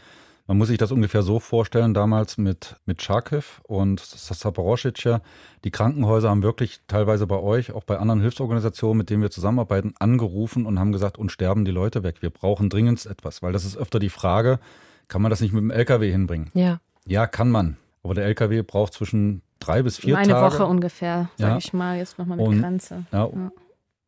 Man 0.45 0.57
muss 0.57 0.67
sich 0.67 0.77
das 0.77 0.91
ungefähr 0.91 1.23
so 1.23 1.39
vorstellen, 1.39 1.93
damals 1.93 2.37
mit, 2.37 2.75
mit 2.85 3.01
Charkiw 3.01 3.43
und 3.63 4.01
Saporoschice. 4.01 5.21
Die 5.63 5.71
Krankenhäuser 5.71 6.29
haben 6.29 6.43
wirklich 6.43 6.81
teilweise 6.87 7.27
bei 7.27 7.37
euch, 7.37 7.71
auch 7.71 7.85
bei 7.85 7.97
anderen 7.97 8.19
Hilfsorganisationen, 8.19 8.97
mit 8.97 9.09
denen 9.09 9.21
wir 9.21 9.31
zusammenarbeiten, 9.31 9.93
angerufen 9.99 10.65
und 10.65 10.79
haben 10.79 10.91
gesagt, 10.91 11.17
uns 11.17 11.31
sterben 11.31 11.63
die 11.63 11.71
Leute 11.71 12.03
weg. 12.03 12.21
Wir 12.21 12.29
brauchen 12.29 12.69
dringend 12.69 13.05
etwas, 13.05 13.41
weil 13.41 13.53
das 13.53 13.63
ist 13.63 13.77
öfter 13.77 13.99
die 13.99 14.09
Frage, 14.09 14.59
kann 15.07 15.21
man 15.21 15.29
das 15.29 15.39
nicht 15.39 15.53
mit 15.53 15.61
dem 15.61 15.71
LKW 15.71 16.11
hinbringen? 16.11 16.51
Ja. 16.53 16.81
Ja, 17.05 17.25
kann 17.25 17.49
man. 17.49 17.77
Aber 18.03 18.13
der 18.13 18.25
LKW 18.25 18.61
braucht 18.61 18.93
zwischen 18.93 19.41
drei 19.59 19.81
bis 19.81 19.97
vier 19.97 20.17
Eine 20.17 20.33
Tage. 20.33 20.45
Eine 20.45 20.53
Woche 20.53 20.65
ungefähr, 20.65 21.29
sage 21.37 21.51
ja. 21.53 21.57
ich 21.57 21.73
mal, 21.73 21.97
jetzt 21.97 22.19
nochmal 22.19 22.37
mit 22.37 22.45
und, 22.45 22.61
Grenze. 22.61 23.05
Ja. 23.11 23.19
ja. 23.19 23.51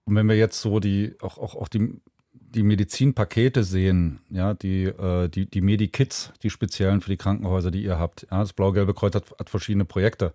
Und 0.06 0.16
wenn 0.16 0.28
wir 0.28 0.36
jetzt 0.36 0.62
so 0.62 0.80
die, 0.80 1.16
auch, 1.22 1.38
auch, 1.38 1.56
auch 1.56 1.68
die, 1.68 2.02
die 2.34 2.64
Medizinpakete 2.64 3.64
sehen, 3.64 4.20
ja, 4.30 4.54
die, 4.54 4.84
äh, 4.84 5.30
die, 5.30 5.50
die 5.50 5.62
Medikits, 5.62 6.32
die 6.44 6.50
speziellen 6.50 7.02
für 7.02 7.10
die 7.10 7.18
Krankenhäuser, 7.18 7.72
die 7.72 7.84
ihr 7.84 7.98
habt. 7.98 8.28
Ja, 8.30 8.40
das 8.40 8.54
Blau-Gelbe 8.54 8.94
Kreuz 8.94 9.16
hat, 9.16 9.32
hat 9.40 9.50
verschiedene 9.50 9.86
Projekte. 9.86 10.34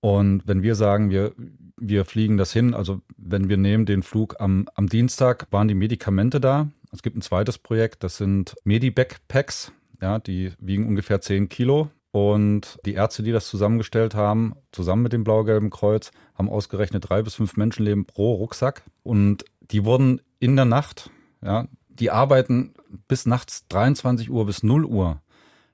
Und 0.00 0.46
wenn 0.46 0.62
wir 0.62 0.74
sagen, 0.74 1.10
wir, 1.10 1.32
wir 1.76 2.04
fliegen 2.04 2.36
das 2.36 2.52
hin, 2.52 2.74
also 2.74 3.00
wenn 3.16 3.48
wir 3.48 3.56
nehmen 3.56 3.84
den 3.84 4.02
Flug 4.02 4.36
am, 4.38 4.68
am 4.74 4.88
Dienstag, 4.88 5.48
waren 5.50 5.68
die 5.68 5.74
Medikamente 5.74 6.40
da. 6.40 6.68
Es 6.92 7.02
gibt 7.02 7.16
ein 7.16 7.22
zweites 7.22 7.58
Projekt, 7.58 8.02
das 8.04 8.16
sind 8.16 8.54
Medibackpacks, 8.64 9.72
ja, 10.00 10.18
die 10.18 10.52
wiegen 10.60 10.86
ungefähr 10.86 11.20
10 11.20 11.48
Kilo. 11.48 11.90
Und 12.18 12.80
die 12.84 12.94
Ärzte, 12.94 13.22
die 13.22 13.30
das 13.30 13.46
zusammengestellt 13.46 14.16
haben, 14.16 14.54
zusammen 14.72 15.04
mit 15.04 15.12
dem 15.12 15.22
Blau-Gelben 15.22 15.70
Kreuz, 15.70 16.10
haben 16.34 16.50
ausgerechnet 16.50 17.08
drei 17.08 17.22
bis 17.22 17.36
fünf 17.36 17.56
Menschenleben 17.56 18.06
pro 18.06 18.34
Rucksack. 18.34 18.82
Und 19.04 19.44
die 19.60 19.84
wurden 19.84 20.20
in 20.40 20.56
der 20.56 20.64
Nacht, 20.64 21.10
ja, 21.44 21.68
die 21.88 22.10
arbeiten 22.10 22.74
bis 23.06 23.24
nachts 23.24 23.68
23 23.68 24.30
Uhr 24.30 24.46
bis 24.46 24.64
0 24.64 24.84
Uhr, 24.84 25.22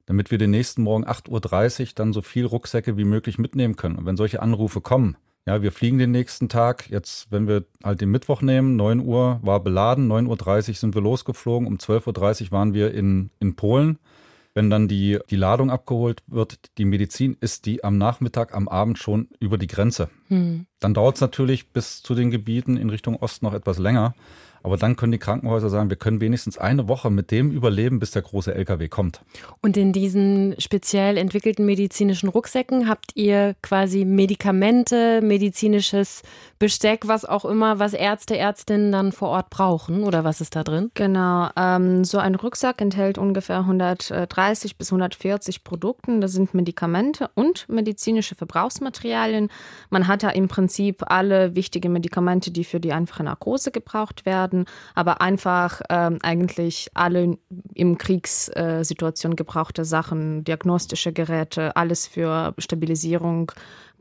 damit 0.05 0.31
wir 0.31 0.37
den 0.37 0.51
nächsten 0.51 0.83
Morgen 0.83 1.07
8.30 1.07 1.81
Uhr 1.81 1.89
dann 1.95 2.13
so 2.13 2.21
viel 2.21 2.45
Rucksäcke 2.45 2.99
wie 2.99 3.05
möglich 3.05 3.39
mitnehmen 3.39 3.77
können. 3.77 3.97
Und 3.97 4.05
wenn 4.05 4.19
solche 4.19 4.43
Anrufe 4.43 4.83
kommen, 4.83 5.17
ja, 5.47 5.63
wir 5.63 5.73
fliegen 5.73 5.97
den 5.97 6.11
nächsten 6.11 6.51
Tag. 6.51 6.91
Jetzt, 6.91 7.31
wenn 7.31 7.49
wir 7.49 7.65
halt 7.83 8.03
den 8.03 8.11
Mittwoch 8.11 8.43
nehmen, 8.43 8.77
9 8.77 9.01
Uhr 9.01 9.41
war 9.43 9.61
beladen, 9.61 10.13
9.30 10.13 10.69
Uhr 10.69 10.75
sind 10.75 10.95
wir 10.95 11.03
losgeflogen, 11.03 11.67
um 11.67 11.77
12.30 11.77 12.45
Uhr 12.45 12.53
waren 12.53 12.75
wir 12.75 12.93
in, 12.93 13.31
in 13.41 13.57
Polen. 13.57 13.99
Wenn 14.55 14.71
dann 14.71 14.87
die, 14.87 15.19
die 15.31 15.37
Ladung 15.37 15.71
abgeholt 15.71 16.23
wird, 16.29 16.59
die 16.79 16.85
Medizin, 16.85 17.37
ist 17.41 17.67
die 17.67 17.83
am 17.83 17.99
Nachmittag, 17.99 18.55
am 18.55 18.69
Abend 18.69 18.99
schon 18.99 19.29
über 19.41 19.59
die 19.59 19.67
Grenze. 19.67 20.09
Hm. 20.29 20.67
Dann 20.79 20.95
dauert 20.95 21.17
es 21.17 21.21
natürlich 21.21 21.71
bis 21.71 22.03
zu 22.03 22.15
den 22.15 22.31
Gebieten 22.31 22.77
in 22.77 22.89
Richtung 22.89 23.17
Osten 23.17 23.45
noch 23.47 23.55
etwas 23.55 23.79
länger. 23.79 24.15
Aber 24.65 24.79
dann 24.79 24.97
können 24.97 25.13
die 25.13 25.19
Krankenhäuser 25.19 25.69
sagen, 25.69 25.91
wir 25.91 25.99
können 25.99 26.23
wenigstens 26.23 26.57
eine 26.57 26.89
Woche 26.89 27.11
mit 27.11 27.31
dem 27.31 27.51
überleben, 27.51 28.01
bis 28.01 28.13
der 28.13 28.23
große 28.23 28.55
LKW 28.55 28.89
kommt. 28.89 29.21
Und 29.61 29.77
in 29.77 29.93
diesen 29.93 30.55
speziell 30.59 31.19
entwickelten 31.19 31.67
medizinischen 31.67 32.31
Rucksäcken 32.31 32.89
habt 32.89 33.11
ihr 33.15 33.57
quasi 33.61 34.07
Medikamente, 34.07 35.21
medizinisches 35.23 36.23
Besteck, 36.59 37.07
was 37.07 37.27
auch 37.27 37.45
immer, 37.45 37.79
was 37.79 37.93
Ärzte, 37.93 38.39
Ärztinnen 38.39 38.91
dann 38.91 39.13
vor 39.13 39.29
Ort 39.29 39.51
brauchen 39.51 40.03
oder 40.03 40.25
was 40.25 40.41
ist 40.41 40.57
da 40.57 40.65
drin? 40.65 40.91
Genau, 40.95 41.51
ähm, 41.57 42.03
so 42.05 42.17
ein 42.17 42.35
Rucksack 42.35 42.81
enthält 42.81 43.19
ungefähr 43.19 43.59
130 43.59 44.79
bis 44.79 44.91
140 44.91 45.63
Produkte. 45.63 46.21
Das 46.21 46.33
sind 46.33 46.55
Medikamente 46.55 47.29
und 47.35 47.69
medizinische 47.69 48.35
Verbrauchsmaterialien. 48.35 49.51
Man 49.91 50.09
hat 50.09 50.23
da 50.23 50.31
im 50.31 50.49
Prinzip 50.49 51.03
alle 51.11 51.55
wichtigen 51.55 51.93
Medikamente, 51.93 52.51
die 52.51 52.65
für 52.65 52.81
die 52.81 52.95
einfache 52.95 53.25
Narkose 53.25 53.71
gebraucht 53.71 54.25
werden 54.25 54.54
werden, 54.55 54.65
aber 54.95 55.21
einfach 55.21 55.81
ähm, 55.91 56.19
eigentlich 56.23 56.89
alle 56.95 57.37
im 57.75 57.99
Kriegssituation 57.99 59.37
gebrauchte 59.37 59.85
Sachen, 59.85 60.45
diagnostische 60.45 61.13
Geräte, 61.13 61.77
alles 61.77 62.07
für 62.07 62.55
Stabilisierung 62.59 63.53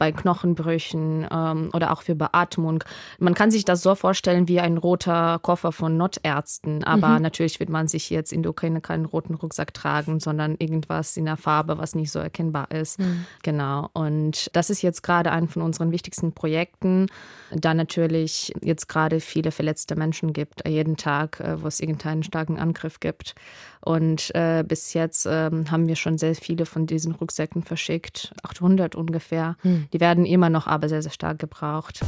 bei 0.04 0.12
Knochenbrüchen 0.12 1.26
ähm, 1.32 1.70
oder 1.72 1.94
auch 1.94 2.02
für 2.02 2.14
Beatmung. 2.14 2.84
Man 3.20 3.34
kann 3.34 3.52
sich 3.52 3.64
das 3.64 3.82
so 3.82 3.96
vorstellen 3.96 4.50
wie 4.50 4.60
ein 4.60 4.78
roter 4.78 5.40
Koffer 5.42 5.72
von 5.72 5.96
Notärzten, 5.96 6.84
aber 6.84 7.08
mhm. 7.08 7.22
natürlich 7.22 7.62
wird 7.62 7.70
man 7.70 7.88
sich 7.88 8.10
jetzt 8.10 8.34
in 8.34 8.44
der 8.44 8.50
Ukraine 8.50 8.82
keinen 8.82 9.06
roten 9.06 9.34
Rucksack 9.34 9.74
tragen, 9.74 10.20
sondern 10.20 10.58
irgendwas 10.60 11.16
in 11.16 11.24
der 11.24 11.38
Farbe, 11.38 11.78
was 11.78 11.96
nicht 11.96 12.12
so 12.12 12.20
erkennbar 12.20 12.70
ist. 12.70 13.00
Mhm. 13.00 13.26
Genau. 13.44 13.92
Und 13.94 14.50
das 14.52 14.70
ist 14.70 14.82
jetzt 14.82 15.04
gerade 15.04 15.32
ein 15.32 15.48
von 15.48 15.62
unseren 15.62 15.94
wichtigsten 15.94 16.34
Projekten, 16.34 17.08
da 17.52 17.74
natürlich 17.74 18.52
jetzt 18.62 18.90
gerade 18.90 19.22
viele 19.22 19.52
verletzte 19.52 19.96
Menschen 19.96 20.34
gibt, 20.34 20.68
jeden 20.68 20.98
Tag, 20.98 21.40
äh, 21.40 21.64
wo 21.64 21.68
es 21.68 21.80
irgendeinen 21.80 22.24
starken 22.24 22.60
Angriff 22.60 23.00
gibt. 23.00 23.36
Und 23.86 24.34
äh, 24.34 24.64
bis 24.66 24.94
jetzt 24.94 25.26
äh, 25.26 25.50
haben 25.70 25.88
wir 25.88 25.98
schon 25.98 26.18
sehr 26.18 26.36
viele 26.36 26.66
von 26.66 26.88
diesen 26.88 27.14
Rucksäcken 27.14 27.64
verschickt, 27.64 28.34
800 28.44 28.96
ungefähr. 28.96 29.58
Hm. 29.62 29.88
Die 29.94 30.00
werden 30.00 30.26
immer 30.26 30.50
noch 30.50 30.68
aber 30.68 30.90
sehr, 30.90 31.02
sehr 31.02 31.12
stark 31.12 31.40
gebraucht. 31.40 32.02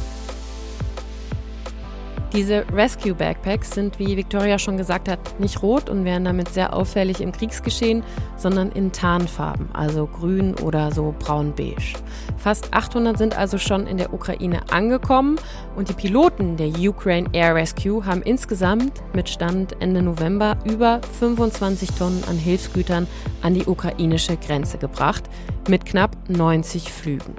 Diese 2.32 2.66
Rescue 2.74 3.14
Backpacks 3.14 3.70
sind, 3.70 3.98
wie 3.98 4.16
Victoria 4.16 4.58
schon 4.58 4.76
gesagt 4.76 5.08
hat, 5.08 5.40
nicht 5.40 5.62
rot 5.62 5.88
und 5.88 6.04
wären 6.04 6.24
damit 6.24 6.48
sehr 6.48 6.74
auffällig 6.74 7.20
im 7.20 7.32
Kriegsgeschehen, 7.32 8.02
sondern 8.36 8.72
in 8.72 8.92
Tarnfarben, 8.92 9.74
also 9.74 10.06
grün 10.06 10.54
oder 10.62 10.92
so 10.92 11.14
braun-beige. 11.18 11.94
Fast 12.36 12.74
800 12.74 13.16
sind 13.16 13.38
also 13.38 13.56
schon 13.56 13.86
in 13.86 13.96
der 13.96 14.12
Ukraine 14.12 14.60
angekommen 14.70 15.36
und 15.76 15.88
die 15.88 15.94
Piloten 15.94 16.58
der 16.58 16.68
Ukraine 16.68 17.28
Air 17.32 17.54
Rescue 17.54 18.04
haben 18.04 18.22
insgesamt 18.22 19.02
mit 19.14 19.30
Stand 19.30 19.80
Ende 19.80 20.02
November 20.02 20.58
über 20.64 21.00
25 21.18 21.92
Tonnen 21.92 22.22
an 22.28 22.36
Hilfsgütern 22.36 23.06
an 23.40 23.54
die 23.54 23.64
ukrainische 23.64 24.36
Grenze 24.36 24.76
gebracht, 24.76 25.24
mit 25.68 25.86
knapp 25.86 26.16
90 26.28 26.92
Flügen. 26.92 27.34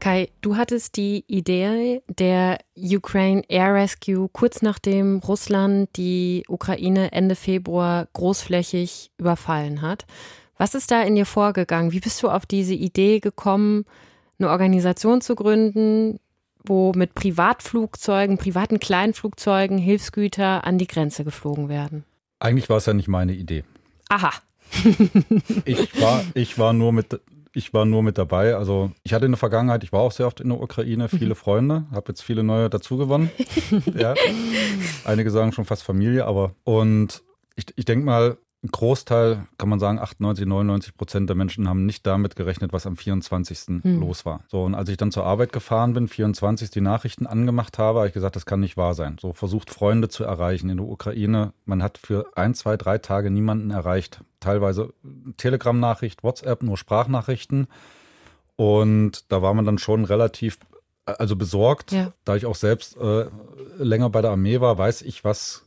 Kai, 0.00 0.30
du 0.40 0.56
hattest 0.56 0.96
die 0.96 1.24
Idee 1.26 2.02
der 2.08 2.58
Ukraine 2.74 3.42
Air 3.48 3.74
Rescue 3.74 4.28
kurz 4.32 4.62
nachdem 4.62 5.18
Russland 5.18 5.90
die 5.96 6.42
Ukraine 6.48 7.12
Ende 7.12 7.36
Februar 7.36 8.08
großflächig 8.14 9.10
überfallen 9.18 9.82
hat. 9.82 10.06
Was 10.56 10.74
ist 10.74 10.90
da 10.90 11.02
in 11.02 11.14
dir 11.14 11.26
vorgegangen? 11.26 11.92
Wie 11.92 12.00
bist 12.00 12.22
du 12.22 12.28
auf 12.28 12.46
diese 12.46 12.74
Idee 12.74 13.20
gekommen, 13.20 13.84
eine 14.38 14.48
Organisation 14.48 15.20
zu 15.20 15.34
gründen, 15.34 16.18
wo 16.64 16.92
mit 16.94 17.14
Privatflugzeugen, 17.14 18.38
privaten 18.38 18.80
Kleinflugzeugen 18.80 19.78
Hilfsgüter 19.78 20.64
an 20.64 20.78
die 20.78 20.86
Grenze 20.86 21.24
geflogen 21.24 21.68
werden? 21.68 22.04
Eigentlich 22.38 22.68
war 22.70 22.78
es 22.78 22.86
ja 22.86 22.94
nicht 22.94 23.08
meine 23.08 23.32
Idee. 23.32 23.64
Aha. 24.08 24.32
ich, 25.64 26.00
war, 26.00 26.24
ich 26.34 26.58
war 26.58 26.72
nur 26.72 26.92
mit 26.92 27.20
ich 27.54 27.74
war 27.74 27.84
nur 27.84 28.02
mit 28.02 28.18
dabei. 28.18 28.54
Also 28.54 28.92
ich 29.02 29.12
hatte 29.12 29.26
in 29.26 29.32
der 29.32 29.38
Vergangenheit, 29.38 29.84
ich 29.84 29.92
war 29.92 30.00
auch 30.00 30.12
sehr 30.12 30.26
oft 30.26 30.40
in 30.40 30.48
der 30.48 30.60
Ukraine, 30.60 31.08
viele 31.08 31.30
mhm. 31.30 31.36
Freunde, 31.36 31.86
habe 31.92 32.06
jetzt 32.08 32.22
viele 32.22 32.42
neue 32.42 32.70
dazugewonnen. 32.70 33.30
ja. 33.94 34.14
Einige 35.04 35.30
sagen 35.30 35.52
schon 35.52 35.64
fast 35.64 35.82
Familie, 35.82 36.26
aber 36.26 36.54
und 36.64 37.22
ich, 37.56 37.66
ich 37.76 37.84
denke 37.84 38.04
mal, 38.04 38.38
ein 38.62 38.68
Großteil, 38.70 39.46
kann 39.56 39.70
man 39.70 39.80
sagen, 39.80 39.98
98, 39.98 40.46
99 40.46 40.94
Prozent 40.94 41.30
der 41.30 41.36
Menschen 41.36 41.66
haben 41.66 41.86
nicht 41.86 42.06
damit 42.06 42.36
gerechnet, 42.36 42.74
was 42.74 42.86
am 42.86 42.96
24. 42.96 43.82
Hm. 43.82 44.00
los 44.00 44.26
war. 44.26 44.40
So, 44.48 44.64
und 44.64 44.74
als 44.74 44.90
ich 44.90 44.98
dann 44.98 45.12
zur 45.12 45.24
Arbeit 45.24 45.52
gefahren 45.52 45.94
bin, 45.94 46.08
24 46.08 46.70
die 46.70 46.82
Nachrichten 46.82 47.26
angemacht 47.26 47.78
habe, 47.78 48.00
habe 48.00 48.08
ich 48.08 48.14
gesagt, 48.14 48.36
das 48.36 48.44
kann 48.44 48.60
nicht 48.60 48.76
wahr 48.76 48.94
sein. 48.94 49.16
So 49.18 49.32
versucht, 49.32 49.70
Freunde 49.70 50.10
zu 50.10 50.24
erreichen 50.24 50.68
in 50.68 50.76
der 50.76 50.86
Ukraine. 50.86 51.54
Man 51.64 51.82
hat 51.82 51.96
für 51.96 52.32
ein, 52.36 52.54
zwei, 52.54 52.76
drei 52.76 52.98
Tage 52.98 53.30
niemanden 53.30 53.70
erreicht. 53.70 54.20
Teilweise 54.40 54.92
Telegram-Nachricht, 55.38 56.22
WhatsApp, 56.22 56.62
nur 56.62 56.76
Sprachnachrichten. 56.76 57.66
Und 58.56 59.32
da 59.32 59.40
war 59.40 59.54
man 59.54 59.64
dann 59.64 59.78
schon 59.78 60.04
relativ 60.04 60.58
also 61.06 61.34
besorgt, 61.34 61.92
ja. 61.92 62.12
da 62.24 62.36
ich 62.36 62.46
auch 62.46 62.54
selbst 62.54 62.96
äh, 62.96 63.24
länger 63.78 64.10
bei 64.10 64.20
der 64.20 64.30
Armee 64.30 64.60
war, 64.60 64.78
weiß 64.78 65.02
ich, 65.02 65.24
was 65.24 65.64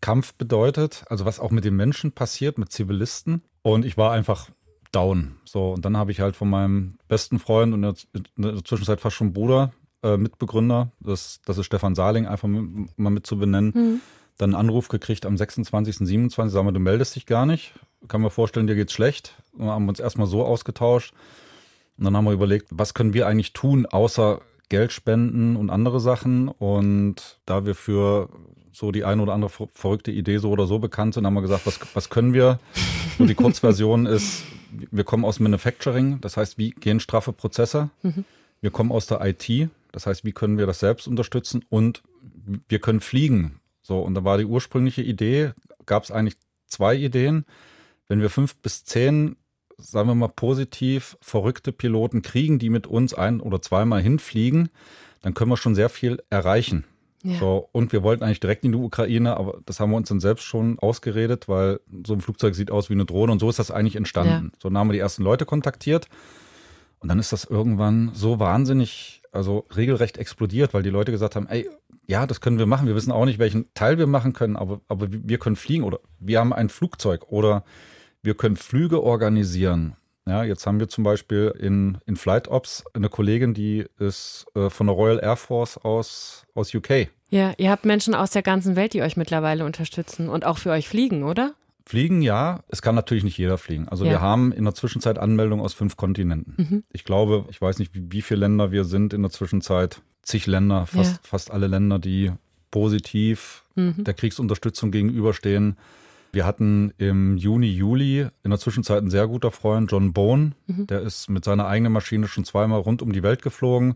Kampf 0.00 0.34
bedeutet, 0.34 1.04
also 1.08 1.24
was 1.24 1.40
auch 1.40 1.50
mit 1.50 1.64
den 1.64 1.76
Menschen 1.76 2.12
passiert, 2.12 2.58
mit 2.58 2.72
Zivilisten. 2.72 3.42
Und 3.62 3.84
ich 3.84 3.96
war 3.96 4.12
einfach 4.12 4.50
down. 4.92 5.36
So, 5.44 5.72
und 5.72 5.84
dann 5.84 5.96
habe 5.96 6.10
ich 6.10 6.20
halt 6.20 6.36
von 6.36 6.50
meinem 6.50 6.98
besten 7.08 7.38
Freund 7.38 7.74
und 7.74 7.84
in 7.84 8.24
der 8.36 8.64
Zwischenzeit 8.64 9.00
fast 9.00 9.16
schon 9.16 9.32
Bruder 9.32 9.72
äh, 10.02 10.16
Mitbegründer, 10.16 10.90
das, 11.00 11.40
das 11.44 11.58
ist 11.58 11.66
Stefan 11.66 11.94
Saling, 11.94 12.26
einfach 12.26 12.48
mal 12.48 13.10
mit 13.10 13.26
zu 13.26 13.38
benennen, 13.38 13.72
mhm. 13.74 14.00
dann 14.38 14.54
einen 14.54 14.68
Anruf 14.68 14.88
gekriegt 14.88 15.26
am 15.26 15.36
26., 15.36 15.98
27., 15.98 16.52
sagen 16.52 16.66
wir, 16.66 16.72
du 16.72 16.80
meldest 16.80 17.16
dich 17.16 17.26
gar 17.26 17.46
nicht. 17.46 17.74
Kann 18.08 18.22
mir 18.22 18.30
vorstellen, 18.30 18.66
dir 18.66 18.76
geht's 18.76 18.94
schlecht. 18.94 19.34
Dann 19.56 19.68
haben 19.68 19.84
wir 19.84 19.90
uns 19.90 20.00
erstmal 20.00 20.26
so 20.26 20.44
ausgetauscht. 20.44 21.12
Und 21.98 22.04
dann 22.04 22.16
haben 22.16 22.24
wir 22.24 22.32
überlegt, 22.32 22.68
was 22.70 22.94
können 22.94 23.12
wir 23.12 23.26
eigentlich 23.26 23.52
tun, 23.52 23.84
außer 23.84 24.40
Geld 24.70 24.92
spenden 24.92 25.56
und 25.56 25.68
andere 25.68 26.00
Sachen. 26.00 26.48
Und 26.48 27.40
da 27.44 27.66
wir 27.66 27.74
für 27.74 28.30
so 28.72 28.92
die 28.92 29.04
eine 29.04 29.20
oder 29.20 29.34
andere 29.34 29.50
verrückte 29.50 30.10
Idee 30.10 30.38
so 30.38 30.50
oder 30.50 30.66
so 30.66 30.78
bekannt 30.78 31.12
sind, 31.12 31.26
haben 31.26 31.34
wir 31.34 31.42
gesagt, 31.42 31.66
was, 31.66 31.78
was 31.92 32.08
können 32.08 32.32
wir? 32.32 32.58
So 33.18 33.26
die 33.26 33.34
Kurzversion 33.34 34.06
ist, 34.06 34.44
wir 34.90 35.04
kommen 35.04 35.24
aus 35.24 35.40
Manufacturing, 35.40 36.20
das 36.20 36.36
heißt, 36.36 36.56
wie 36.56 36.70
gehen 36.70 37.00
straffe 37.00 37.32
Prozesse? 37.32 37.90
Mhm. 38.02 38.24
Wir 38.60 38.70
kommen 38.70 38.92
aus 38.92 39.06
der 39.06 39.20
IT, 39.22 39.68
das 39.92 40.06
heißt, 40.06 40.24
wie 40.24 40.32
können 40.32 40.56
wir 40.56 40.66
das 40.66 40.80
selbst 40.80 41.08
unterstützen? 41.08 41.64
Und 41.68 42.02
wir 42.68 42.78
können 42.78 43.00
fliegen. 43.00 43.60
So, 43.82 44.00
und 44.00 44.14
da 44.14 44.24
war 44.24 44.38
die 44.38 44.44
ursprüngliche 44.44 45.02
Idee, 45.02 45.52
gab 45.84 46.04
es 46.04 46.10
eigentlich 46.10 46.36
zwei 46.66 46.94
Ideen. 46.94 47.44
Wenn 48.08 48.20
wir 48.20 48.30
fünf 48.30 48.56
bis 48.56 48.84
zehn 48.84 49.36
sagen 49.80 50.08
wir 50.08 50.14
mal 50.14 50.28
positiv, 50.28 51.16
verrückte 51.20 51.72
Piloten 51.72 52.22
kriegen, 52.22 52.58
die 52.58 52.70
mit 52.70 52.86
uns 52.86 53.14
ein- 53.14 53.40
oder 53.40 53.62
zweimal 53.62 54.02
hinfliegen, 54.02 54.68
dann 55.22 55.34
können 55.34 55.50
wir 55.50 55.56
schon 55.56 55.74
sehr 55.74 55.88
viel 55.88 56.22
erreichen. 56.30 56.84
Ja. 57.22 57.38
So, 57.38 57.68
und 57.72 57.92
wir 57.92 58.02
wollten 58.02 58.24
eigentlich 58.24 58.40
direkt 58.40 58.64
in 58.64 58.72
die 58.72 58.78
Ukraine, 58.78 59.36
aber 59.36 59.60
das 59.66 59.78
haben 59.78 59.90
wir 59.90 59.96
uns 59.96 60.08
dann 60.08 60.20
selbst 60.20 60.44
schon 60.44 60.78
ausgeredet, 60.78 61.48
weil 61.48 61.80
so 62.06 62.14
ein 62.14 62.20
Flugzeug 62.22 62.54
sieht 62.54 62.70
aus 62.70 62.88
wie 62.88 62.94
eine 62.94 63.04
Drohne 63.04 63.32
und 63.32 63.40
so 63.40 63.50
ist 63.50 63.58
das 63.58 63.70
eigentlich 63.70 63.96
entstanden. 63.96 64.52
Ja. 64.52 64.58
So 64.62 64.72
haben 64.72 64.88
wir 64.88 64.94
die 64.94 65.00
ersten 65.00 65.22
Leute 65.22 65.44
kontaktiert 65.44 66.08
und 67.00 67.08
dann 67.08 67.18
ist 67.18 67.32
das 67.32 67.44
irgendwann 67.44 68.12
so 68.14 68.38
wahnsinnig, 68.38 69.22
also 69.32 69.66
regelrecht 69.76 70.16
explodiert, 70.16 70.72
weil 70.72 70.82
die 70.82 70.90
Leute 70.90 71.12
gesagt 71.12 71.36
haben, 71.36 71.46
ey, 71.46 71.68
ja, 72.06 72.26
das 72.26 72.40
können 72.40 72.58
wir 72.58 72.66
machen. 72.66 72.86
Wir 72.86 72.94
wissen 72.94 73.12
auch 73.12 73.24
nicht, 73.24 73.38
welchen 73.38 73.72
Teil 73.74 73.98
wir 73.98 74.06
machen 74.06 74.32
können, 74.32 74.56
aber, 74.56 74.80
aber 74.88 75.08
wir 75.10 75.38
können 75.38 75.56
fliegen 75.56 75.84
oder 75.84 76.00
wir 76.18 76.40
haben 76.40 76.52
ein 76.52 76.70
Flugzeug 76.70 77.30
oder 77.30 77.64
wir 78.22 78.34
können 78.34 78.56
Flüge 78.56 79.02
organisieren. 79.02 79.96
Ja, 80.26 80.44
jetzt 80.44 80.66
haben 80.66 80.78
wir 80.78 80.88
zum 80.88 81.02
Beispiel 81.02 81.52
in, 81.58 81.98
in 82.06 82.16
Flight 82.16 82.48
Ops 82.48 82.84
eine 82.92 83.08
Kollegin, 83.08 83.54
die 83.54 83.86
ist 83.98 84.46
äh, 84.54 84.70
von 84.70 84.86
der 84.86 84.94
Royal 84.94 85.18
Air 85.20 85.36
Force 85.36 85.78
aus, 85.78 86.44
aus 86.54 86.74
UK. 86.74 87.08
Ja, 87.30 87.52
ihr 87.56 87.70
habt 87.70 87.84
Menschen 87.84 88.14
aus 88.14 88.30
der 88.30 88.42
ganzen 88.42 88.76
Welt, 88.76 88.92
die 88.92 89.02
euch 89.02 89.16
mittlerweile 89.16 89.64
unterstützen 89.64 90.28
und 90.28 90.44
auch 90.44 90.58
für 90.58 90.70
euch 90.70 90.88
fliegen, 90.88 91.24
oder? 91.24 91.54
Fliegen, 91.86 92.22
ja. 92.22 92.60
Es 92.68 92.82
kann 92.82 92.94
natürlich 92.94 93.24
nicht 93.24 93.38
jeder 93.38 93.58
fliegen. 93.58 93.88
Also 93.88 94.04
ja. 94.04 94.12
wir 94.12 94.20
haben 94.20 94.52
in 94.52 94.64
der 94.64 94.74
Zwischenzeit 94.74 95.18
Anmeldungen 95.18 95.64
aus 95.64 95.74
fünf 95.74 95.96
Kontinenten. 95.96 96.54
Mhm. 96.56 96.84
Ich 96.92 97.04
glaube, 97.04 97.46
ich 97.50 97.60
weiß 97.60 97.78
nicht, 97.78 97.94
wie, 97.94 98.12
wie 98.12 98.22
viele 98.22 98.40
Länder 98.40 98.70
wir 98.70 98.84
sind 98.84 99.12
in 99.12 99.22
der 99.22 99.30
Zwischenzeit. 99.30 100.00
Zig 100.22 100.46
Länder, 100.46 100.86
fast, 100.86 101.12
ja. 101.14 101.18
fast 101.22 101.50
alle 101.50 101.66
Länder, 101.66 101.98
die 101.98 102.30
positiv 102.70 103.64
mhm. 103.74 104.04
der 104.04 104.14
Kriegsunterstützung 104.14 104.92
gegenüberstehen. 104.92 105.76
Wir 106.32 106.46
hatten 106.46 106.92
im 106.98 107.36
Juni, 107.36 107.68
Juli 107.68 108.28
in 108.42 108.50
der 108.50 108.58
Zwischenzeit 108.58 109.02
ein 109.02 109.10
sehr 109.10 109.26
guter 109.26 109.50
Freund, 109.50 109.90
John 109.90 110.12
Bone. 110.12 110.52
Mhm. 110.66 110.86
Der 110.86 111.00
ist 111.00 111.28
mit 111.28 111.44
seiner 111.44 111.66
eigenen 111.66 111.92
Maschine 111.92 112.28
schon 112.28 112.44
zweimal 112.44 112.80
rund 112.80 113.02
um 113.02 113.12
die 113.12 113.22
Welt 113.22 113.42
geflogen. 113.42 113.92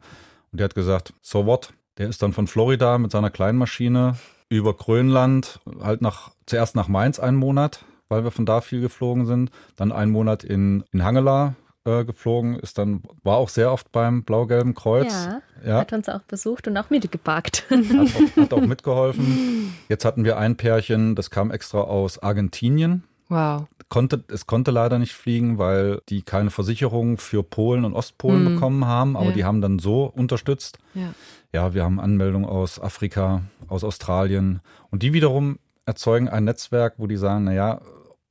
Und 0.52 0.60
der 0.60 0.64
hat 0.64 0.74
gesagt, 0.74 1.14
so 1.20 1.46
what? 1.46 1.72
Der 1.98 2.08
ist 2.08 2.22
dann 2.22 2.32
von 2.32 2.46
Florida 2.46 2.98
mit 2.98 3.12
seiner 3.12 3.30
kleinen 3.30 3.58
Maschine 3.58 4.16
über 4.48 4.74
Grönland, 4.74 5.60
halt 5.80 6.02
nach, 6.02 6.32
zuerst 6.46 6.74
nach 6.74 6.88
Mainz 6.88 7.18
einen 7.18 7.36
Monat, 7.36 7.84
weil 8.08 8.24
wir 8.24 8.30
von 8.30 8.46
da 8.46 8.60
viel 8.60 8.80
geflogen 8.80 9.26
sind. 9.26 9.50
Dann 9.76 9.92
einen 9.92 10.10
Monat 10.10 10.42
in, 10.44 10.84
in 10.92 11.04
Hangela, 11.04 11.54
äh, 11.84 12.04
geflogen, 12.04 12.58
ist 12.58 12.78
dann, 12.78 13.02
war 13.22 13.36
auch 13.36 13.48
sehr 13.48 13.70
oft 13.70 13.92
beim 13.92 14.22
Blau-Gelben 14.24 14.74
Kreuz. 14.74 15.12
Ja, 15.12 15.42
ja, 15.64 15.78
hat 15.78 15.92
uns 15.92 16.08
auch 16.08 16.22
besucht 16.22 16.66
und 16.66 16.76
auch 16.76 16.90
mitgeparkt. 16.90 17.64
Hat 17.70 17.78
auch, 17.78 18.42
hat 18.42 18.54
auch 18.54 18.60
mitgeholfen. 18.66 19.74
Jetzt 19.88 20.04
hatten 20.04 20.24
wir 20.24 20.38
ein 20.38 20.56
Pärchen, 20.56 21.14
das 21.14 21.30
kam 21.30 21.50
extra 21.50 21.82
aus 21.82 22.18
Argentinien. 22.18 23.04
Wow. 23.28 23.66
Konnte, 23.88 24.24
es 24.28 24.46
konnte 24.46 24.70
leider 24.70 24.98
nicht 24.98 25.12
fliegen, 25.12 25.58
weil 25.58 26.00
die 26.08 26.22
keine 26.22 26.50
Versicherung 26.50 27.18
für 27.18 27.42
Polen 27.42 27.84
und 27.84 27.94
Ostpolen 27.94 28.46
hm. 28.46 28.54
bekommen 28.54 28.86
haben, 28.86 29.16
aber 29.16 29.26
ja. 29.26 29.32
die 29.32 29.44
haben 29.44 29.60
dann 29.60 29.78
so 29.78 30.04
unterstützt. 30.04 30.78
Ja. 30.94 31.14
ja, 31.52 31.74
wir 31.74 31.84
haben 31.84 32.00
Anmeldungen 32.00 32.48
aus 32.48 32.80
Afrika, 32.80 33.42
aus 33.68 33.84
Australien 33.84 34.60
und 34.90 35.02
die 35.02 35.12
wiederum 35.12 35.58
erzeugen 35.86 36.28
ein 36.28 36.44
Netzwerk, 36.44 36.94
wo 36.96 37.06
die 37.06 37.16
sagen, 37.16 37.44
naja, 37.44 37.80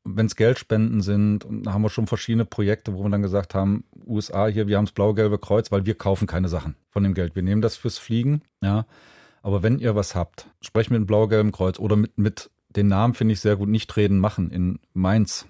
wenn 0.03 0.25
es 0.25 0.35
Geldspenden 0.35 1.01
sind, 1.01 1.45
haben 1.65 1.81
wir 1.81 1.89
schon 1.89 2.07
verschiedene 2.07 2.45
Projekte, 2.45 2.93
wo 2.93 3.03
wir 3.03 3.09
dann 3.09 3.21
gesagt 3.21 3.55
haben, 3.55 3.85
USA 4.05 4.47
hier, 4.47 4.67
wir 4.67 4.77
haben 4.77 4.85
das 4.85 4.93
blau-gelbe 4.93 5.39
Kreuz, 5.39 5.71
weil 5.71 5.85
wir 5.85 5.95
kaufen 5.95 6.27
keine 6.27 6.49
Sachen 6.49 6.75
von 6.89 7.03
dem 7.03 7.13
Geld. 7.13 7.35
Wir 7.35 7.43
nehmen 7.43 7.61
das 7.61 7.77
fürs 7.77 7.97
Fliegen, 7.97 8.41
ja. 8.61 8.85
Aber 9.41 9.61
wenn 9.61 9.79
ihr 9.79 9.95
was 9.95 10.15
habt, 10.15 10.47
sprecht 10.61 10.89
mit 10.89 10.99
dem 10.99 11.05
blau-gelben 11.05 11.51
Kreuz 11.51 11.77
oder 11.79 11.95
mit, 11.95 12.17
mit 12.17 12.49
den 12.69 12.87
Namen 12.87 13.13
finde 13.13 13.33
ich 13.33 13.39
sehr 13.39 13.55
gut, 13.55 13.69
nicht 13.69 13.95
reden, 13.97 14.19
machen 14.19 14.51
in 14.51 14.79
Mainz 14.93 15.47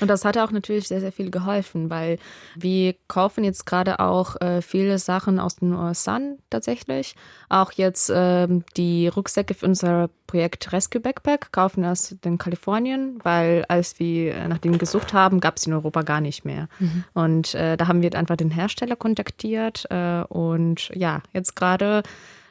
und 0.00 0.08
das 0.08 0.24
hat 0.24 0.36
auch 0.38 0.50
natürlich 0.50 0.88
sehr, 0.88 1.00
sehr 1.00 1.12
viel 1.12 1.30
geholfen, 1.30 1.90
weil 1.90 2.18
wir 2.54 2.94
kaufen 3.08 3.44
jetzt 3.44 3.66
gerade 3.66 4.00
auch 4.00 4.40
äh, 4.40 4.60
viele 4.62 4.98
Sachen 4.98 5.38
aus 5.38 5.56
den 5.56 5.72
USA 5.72 6.20
tatsächlich. 6.50 7.14
Auch 7.48 7.72
jetzt 7.72 8.10
äh, 8.10 8.48
die 8.76 9.08
Rucksäcke 9.08 9.54
für 9.54 9.66
unser 9.66 10.10
Projekt 10.26 10.72
Rescue 10.72 11.00
Backpack 11.00 11.52
kaufen 11.52 11.84
aus 11.84 12.16
den 12.24 12.38
Kalifornien, 12.38 13.18
weil 13.22 13.64
als 13.68 13.98
wir 13.98 14.48
nach 14.48 14.58
denen 14.58 14.78
gesucht 14.78 15.12
haben, 15.12 15.40
gab 15.40 15.56
es 15.56 15.66
in 15.66 15.72
Europa 15.72 16.02
gar 16.02 16.20
nicht 16.20 16.44
mehr. 16.44 16.68
Mhm. 16.78 17.04
Und 17.14 17.54
äh, 17.54 17.76
da 17.76 17.88
haben 17.88 18.02
wir 18.02 18.14
einfach 18.14 18.36
den 18.36 18.50
Hersteller 18.50 18.96
kontaktiert 18.96 19.86
äh, 19.90 20.22
und 20.28 20.90
ja, 20.94 21.22
jetzt 21.32 21.56
gerade 21.56 22.02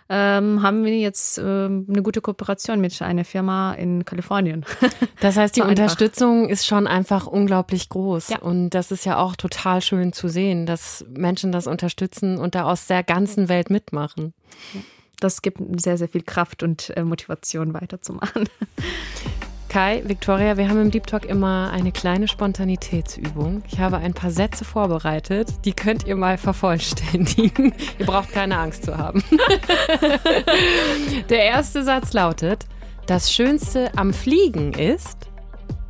ähm, 0.08 0.62
haben 0.62 0.86
wir 0.86 0.98
jetzt 0.98 1.40
ähm, 1.40 1.88
eine 1.90 2.04
gute 2.04 2.22
Kooperation 2.22 2.80
mit 2.80 3.02
einer 3.02 3.26
Firma 3.26 3.74
in 3.74 4.06
Kalifornien. 4.06 4.66
Das 5.22 5.38
heißt, 5.38 5.56
die 5.56 5.62
so 5.62 5.68
Unterstützung 5.68 6.50
ist 6.50 6.68
schon 6.68 6.86
einfach 6.86 7.26
unglaublich 7.26 7.90
groß. 7.90 8.30
Ja. 8.30 8.40
Und 8.40 8.72
das 8.72 8.92
ist 8.92 9.06
ja 9.06 9.18
auch 9.18 9.36
total 9.36 9.82
schön 9.82 10.14
zu 10.14 10.28
sehen, 10.28 10.66
dass 10.66 11.04
Menschen 11.10 11.52
das 11.52 11.66
unterstützen 11.66 12.38
und 12.38 12.54
da 12.54 12.66
aus 12.66 12.86
der 12.86 13.02
ganzen 13.02 13.50
Welt 13.50 13.70
mitmachen. 13.72 14.34
Das 15.20 15.42
gibt 15.42 15.60
sehr, 15.82 15.98
sehr 15.98 16.10
viel 16.10 16.22
Kraft 16.22 16.62
und 16.62 16.96
äh, 16.96 17.04
Motivation 17.04 17.74
weiterzumachen. 17.74 18.48
Kai, 19.76 20.04
Victoria, 20.06 20.56
wir 20.56 20.70
haben 20.70 20.82
im 20.82 20.90
Deep 20.90 21.06
Talk 21.06 21.26
immer 21.26 21.70
eine 21.70 21.92
kleine 21.92 22.30
Spontanitätsübung. 22.30 23.62
Ich 23.68 23.78
habe 23.78 23.98
ein 23.98 24.14
paar 24.14 24.32
Sätze 24.32 24.64
vorbereitet, 24.64 25.50
die 25.66 25.74
könnt 25.74 26.08
ihr 26.08 26.16
mal 26.16 26.38
vervollständigen. 26.38 27.74
ihr 28.00 28.06
braucht 28.06 28.32
keine 28.32 28.58
Angst 28.58 28.86
zu 28.86 28.98
haben. 28.98 29.22
Der 31.30 31.44
erste 31.44 31.84
Satz 31.84 32.14
lautet, 32.14 32.66
das 33.06 33.34
Schönste 33.34 33.92
am 33.98 34.14
Fliegen 34.14 34.72
ist? 34.72 35.18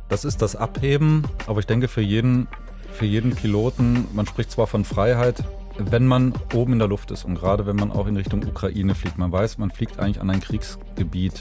Das 0.08 0.24
ist 0.24 0.42
das 0.42 0.56
Abheben, 0.56 1.22
aber 1.46 1.60
ich 1.60 1.66
denke 1.66 1.86
für 1.86 2.00
jeden, 2.00 2.48
für 2.90 3.06
jeden 3.06 3.36
Piloten, 3.36 4.08
man 4.14 4.26
spricht 4.26 4.50
zwar 4.50 4.66
von 4.66 4.84
Freiheit, 4.84 5.44
wenn 5.78 6.08
man 6.08 6.34
oben 6.52 6.72
in 6.72 6.80
der 6.80 6.88
Luft 6.88 7.12
ist 7.12 7.24
und 7.24 7.36
gerade 7.36 7.66
wenn 7.66 7.76
man 7.76 7.92
auch 7.92 8.08
in 8.08 8.16
Richtung 8.16 8.42
Ukraine 8.42 8.96
fliegt, 8.96 9.16
man 9.16 9.30
weiß, 9.30 9.58
man 9.58 9.70
fliegt 9.70 10.00
eigentlich 10.00 10.20
an 10.20 10.28
ein 10.30 10.40
Kriegsgebiet. 10.40 11.40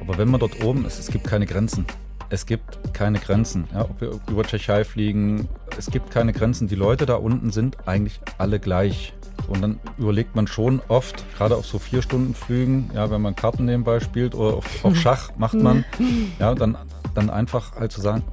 Aber 0.00 0.18
wenn 0.18 0.28
man 0.28 0.40
dort 0.40 0.62
oben 0.62 0.84
ist, 0.84 0.98
es 0.98 1.08
gibt 1.08 1.26
keine 1.26 1.46
Grenzen. 1.46 1.86
Es 2.30 2.44
gibt 2.44 2.92
keine 2.92 3.18
Grenzen. 3.18 3.68
Ja, 3.72 3.82
ob 3.82 4.00
wir 4.00 4.12
über 4.28 4.44
Tschechei 4.44 4.84
fliegen, 4.84 5.48
es 5.78 5.90
gibt 5.90 6.10
keine 6.10 6.32
Grenzen. 6.32 6.68
Die 6.68 6.74
Leute 6.74 7.06
da 7.06 7.14
unten 7.14 7.50
sind 7.50 7.88
eigentlich 7.88 8.20
alle 8.36 8.60
gleich. 8.60 9.14
Und 9.46 9.62
dann 9.62 9.80
überlegt 9.96 10.36
man 10.36 10.46
schon 10.46 10.82
oft, 10.88 11.24
gerade 11.36 11.56
auf 11.56 11.64
so 11.64 11.78
vier 11.78 12.02
Stunden 12.02 12.34
Flügen, 12.34 12.90
ja, 12.94 13.10
wenn 13.10 13.22
man 13.22 13.34
Karten 13.34 13.64
nebenbei 13.64 14.00
spielt 14.00 14.34
oder 14.34 14.56
auf, 14.56 14.84
auf 14.84 14.96
Schach 15.02 15.30
macht 15.38 15.54
man, 15.54 15.84
ja, 16.38 16.54
dann, 16.54 16.76
dann 17.14 17.30
einfach 17.30 17.76
halt 17.76 17.92
zu 17.92 18.02
sagen, 18.02 18.24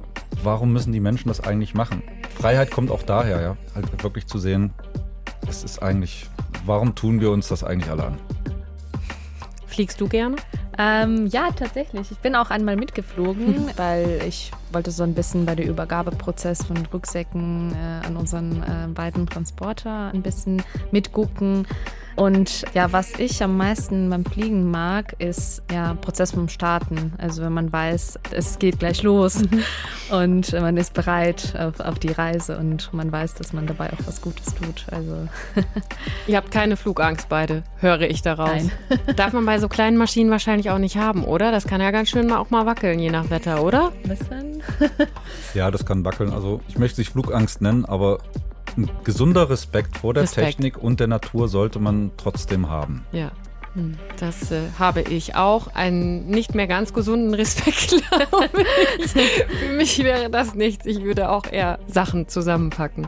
warum 0.42 0.72
müssen 0.72 0.92
die 0.92 1.00
Menschen 1.00 1.28
das 1.28 1.40
eigentlich 1.40 1.74
machen? 1.74 2.02
Freiheit 2.36 2.70
kommt 2.70 2.90
auch 2.90 3.02
daher, 3.02 3.40
ja, 3.40 3.56
halt 3.74 4.02
wirklich 4.02 4.26
zu 4.26 4.38
sehen, 4.38 4.74
es 5.48 5.64
ist 5.64 5.82
eigentlich, 5.82 6.28
warum 6.66 6.94
tun 6.94 7.20
wir 7.20 7.30
uns 7.30 7.48
das 7.48 7.64
eigentlich 7.64 7.90
alle 7.90 8.04
an? 8.04 8.18
Fliegst 9.66 10.00
du 10.00 10.08
gerne? 10.08 10.36
Ähm, 10.78 11.26
ja, 11.26 11.50
tatsächlich. 11.52 12.10
Ich 12.10 12.18
bin 12.18 12.34
auch 12.34 12.50
einmal 12.50 12.76
mitgeflogen, 12.76 13.70
weil 13.76 14.22
ich 14.26 14.50
wollte 14.72 14.90
so 14.90 15.02
ein 15.02 15.14
bisschen 15.14 15.46
bei 15.46 15.54
der 15.54 15.66
Übergabeprozess 15.66 16.64
von 16.64 16.76
Rucksäcken 16.92 17.72
äh, 17.74 18.06
an 18.06 18.16
unseren 18.16 18.62
äh, 18.62 18.88
beiden 18.88 19.26
Transporter 19.26 20.10
ein 20.12 20.22
bisschen 20.22 20.62
mitgucken. 20.90 21.66
Und 22.16 22.64
ja, 22.72 22.92
was 22.92 23.18
ich 23.18 23.42
am 23.42 23.58
meisten 23.58 24.08
beim 24.08 24.24
Fliegen 24.24 24.70
mag, 24.70 25.14
ist 25.18 25.62
ja 25.70 25.94
Prozess 25.94 26.32
vom 26.32 26.48
Starten. 26.48 27.12
Also 27.18 27.42
wenn 27.42 27.52
man 27.52 27.70
weiß, 27.70 28.18
es 28.30 28.58
geht 28.58 28.78
gleich 28.78 29.02
los 29.02 29.42
und 30.10 30.52
man 30.52 30.78
ist 30.78 30.94
bereit 30.94 31.54
auf, 31.58 31.78
auf 31.80 31.98
die 31.98 32.10
Reise 32.10 32.56
und 32.56 32.92
man 32.94 33.12
weiß, 33.12 33.34
dass 33.34 33.52
man 33.52 33.66
dabei 33.66 33.92
auch 33.92 34.06
was 34.06 34.22
Gutes 34.22 34.54
tut. 34.54 34.86
Also 34.90 35.28
Ihr 36.26 36.38
habt 36.38 36.50
keine 36.50 36.76
Flugangst 36.76 37.28
beide, 37.28 37.62
höre 37.80 38.02
ich 38.02 38.22
daraus. 38.22 38.48
Nein. 38.48 38.70
Darf 39.16 39.34
man 39.34 39.44
bei 39.44 39.58
so 39.58 39.68
kleinen 39.68 39.98
Maschinen 39.98 40.30
wahrscheinlich 40.30 40.70
auch 40.70 40.78
nicht 40.78 40.96
haben, 40.96 41.22
oder? 41.22 41.50
Das 41.50 41.66
kann 41.66 41.82
ja 41.82 41.90
ganz 41.90 42.08
schön 42.08 42.32
auch 42.32 42.48
mal 42.48 42.64
wackeln, 42.64 42.98
je 42.98 43.10
nach 43.10 43.28
Wetter, 43.28 43.62
oder? 43.62 43.92
Was 44.04 44.20
denn? 44.30 44.62
ja, 45.54 45.70
das 45.70 45.84
kann 45.84 46.02
wackeln. 46.04 46.32
Also 46.32 46.60
ich 46.66 46.78
möchte 46.78 46.94
es 46.94 46.98
nicht 46.98 47.12
Flugangst 47.12 47.60
nennen, 47.60 47.84
aber 47.84 48.20
ein 48.76 48.90
gesunder 49.04 49.48
Respekt 49.50 49.98
vor 49.98 50.14
der 50.14 50.24
Respekt. 50.24 50.46
Technik 50.46 50.78
und 50.78 51.00
der 51.00 51.06
Natur 51.06 51.48
sollte 51.48 51.78
man 51.78 52.10
trotzdem 52.16 52.68
haben. 52.70 53.04
Ja. 53.12 53.30
Hm, 53.74 53.96
Das 54.18 54.50
äh, 54.52 54.62
habe 54.78 55.02
ich 55.02 55.34
auch. 55.36 55.74
Einen 55.74 56.28
nicht 56.28 56.54
mehr 56.54 56.66
ganz 56.66 56.92
gesunden 56.94 57.34
Respekt, 57.34 57.90
glaube 58.10 58.48
ich. 59.04 59.10
Für 59.12 59.72
mich 59.76 60.02
wäre 60.02 60.30
das 60.30 60.54
nichts. 60.54 60.86
Ich 60.86 61.02
würde 61.02 61.30
auch 61.30 61.44
eher 61.50 61.78
Sachen 61.86 62.28
zusammenpacken. 62.28 63.06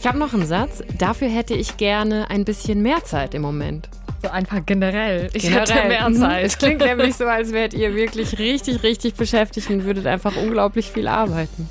Ich 0.00 0.06
habe 0.06 0.18
noch 0.18 0.34
einen 0.34 0.46
Satz. 0.46 0.82
Dafür 0.98 1.28
hätte 1.28 1.54
ich 1.54 1.76
gerne 1.76 2.30
ein 2.30 2.44
bisschen 2.44 2.82
mehr 2.82 3.04
Zeit 3.04 3.34
im 3.34 3.42
Moment. 3.42 3.88
So 4.22 4.30
einfach 4.30 4.66
generell. 4.66 5.30
Ich 5.32 5.44
Generell. 5.44 5.66
hätte 5.68 5.88
mehr 5.88 6.08
Mhm. 6.08 6.16
Zeit. 6.16 6.44
Es 6.44 6.58
klingt 6.58 6.80
nämlich 6.80 7.14
so, 7.14 7.24
als 7.26 7.52
wärt 7.52 7.72
ihr 7.72 7.94
wirklich 7.94 8.38
richtig, 8.40 8.82
richtig 8.82 9.14
beschäftigt 9.14 9.70
und 9.70 9.84
würdet 9.84 10.06
einfach 10.06 10.34
unglaublich 10.36 10.90
viel 10.90 11.06
arbeiten. 11.06 11.68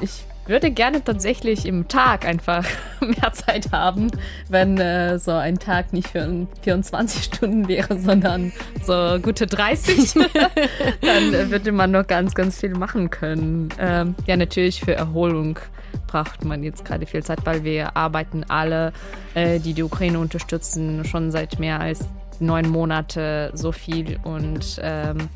Ich 0.00 0.24
würde 0.46 0.70
gerne 0.70 1.02
tatsächlich 1.02 1.66
im 1.66 1.88
Tag 1.88 2.26
einfach 2.26 2.64
mehr 3.00 3.32
Zeit 3.32 3.72
haben, 3.72 4.10
wenn 4.48 4.78
äh, 4.78 5.18
so 5.18 5.32
ein 5.32 5.58
Tag 5.58 5.92
nicht 5.92 6.08
für 6.08 6.46
24 6.62 7.24
Stunden 7.24 7.68
wäre, 7.68 7.98
sondern 8.00 8.52
so 8.82 9.18
gute 9.22 9.46
30. 9.46 10.14
Dann 11.00 11.34
äh, 11.34 11.50
würde 11.50 11.72
man 11.72 11.90
noch 11.90 12.06
ganz, 12.06 12.34
ganz 12.34 12.60
viel 12.60 12.74
machen 12.74 13.10
können. 13.10 13.68
Ähm, 13.78 14.14
ja, 14.26 14.36
natürlich 14.36 14.80
für 14.80 14.94
Erholung 14.94 15.58
braucht 16.06 16.44
man 16.44 16.62
jetzt 16.62 16.84
gerade 16.84 17.06
viel 17.06 17.22
Zeit, 17.22 17.44
weil 17.44 17.64
wir 17.64 17.96
arbeiten 17.96 18.44
alle, 18.48 18.92
äh, 19.34 19.58
die 19.58 19.74
die 19.74 19.82
Ukraine 19.82 20.18
unterstützen, 20.18 21.04
schon 21.04 21.30
seit 21.30 21.58
mehr 21.58 21.80
als 21.80 22.06
neun 22.40 22.68
Monate 22.68 23.50
so 23.54 23.72
viel 23.72 24.18
und 24.24 24.80
ähm, 24.82 25.28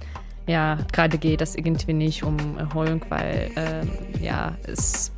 ja, 0.49 0.79
gerade 0.93 1.19
geht 1.19 1.43
es 1.43 1.55
irgendwie 1.55 1.93
nicht 1.93 2.25
um 2.25 2.37
Erholung, 2.59 3.05
weil 3.11 3.51
ähm, 3.55 3.91
ja, 4.21 4.57
es 4.67 5.13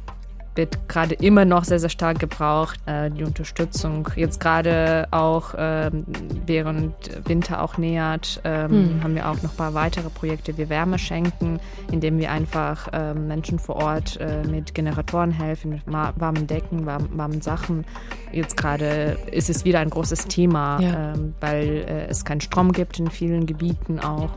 wird 0.60 0.88
gerade 0.88 1.14
immer 1.14 1.44
noch 1.46 1.64
sehr, 1.64 1.80
sehr 1.80 1.88
stark 1.88 2.18
gebraucht, 2.18 2.78
äh, 2.86 3.10
die 3.10 3.24
Unterstützung. 3.24 4.08
Jetzt 4.14 4.40
gerade 4.40 5.08
auch 5.10 5.54
ähm, 5.56 6.04
während 6.46 6.92
Winter 7.26 7.62
auch 7.62 7.78
nähert, 7.78 8.40
ähm, 8.44 8.70
Hm. 8.70 9.02
haben 9.02 9.14
wir 9.14 9.28
auch 9.28 9.36
noch 9.42 9.50
ein 9.52 9.56
paar 9.56 9.72
weitere 9.74 10.10
Projekte 10.10 10.56
wie 10.58 10.68
Wärme 10.68 10.98
schenken, 10.98 11.58
indem 11.90 12.18
wir 12.18 12.30
einfach 12.30 12.88
ähm, 12.92 13.26
Menschen 13.26 13.58
vor 13.58 13.76
Ort 13.76 14.18
äh, 14.20 14.42
mit 14.46 14.74
Generatoren 14.74 15.30
helfen, 15.30 15.70
mit 15.70 15.80
warmen 15.86 16.46
Decken, 16.46 16.84
warm, 16.84 17.08
warmen 17.14 17.40
Sachen. 17.40 17.84
Jetzt 18.32 18.56
gerade 18.58 19.16
ist 19.32 19.48
es 19.48 19.64
wieder 19.64 19.78
ein 19.80 19.88
großes 19.90 20.26
Thema, 20.28 20.78
Ja. 20.80 21.14
ähm, 21.14 21.34
weil 21.40 21.68
äh, 21.88 22.06
es 22.08 22.24
keinen 22.24 22.42
Strom 22.42 22.72
gibt 22.72 22.98
in 22.98 23.10
vielen 23.10 23.46
Gebieten 23.46 23.98
auch. 23.98 24.30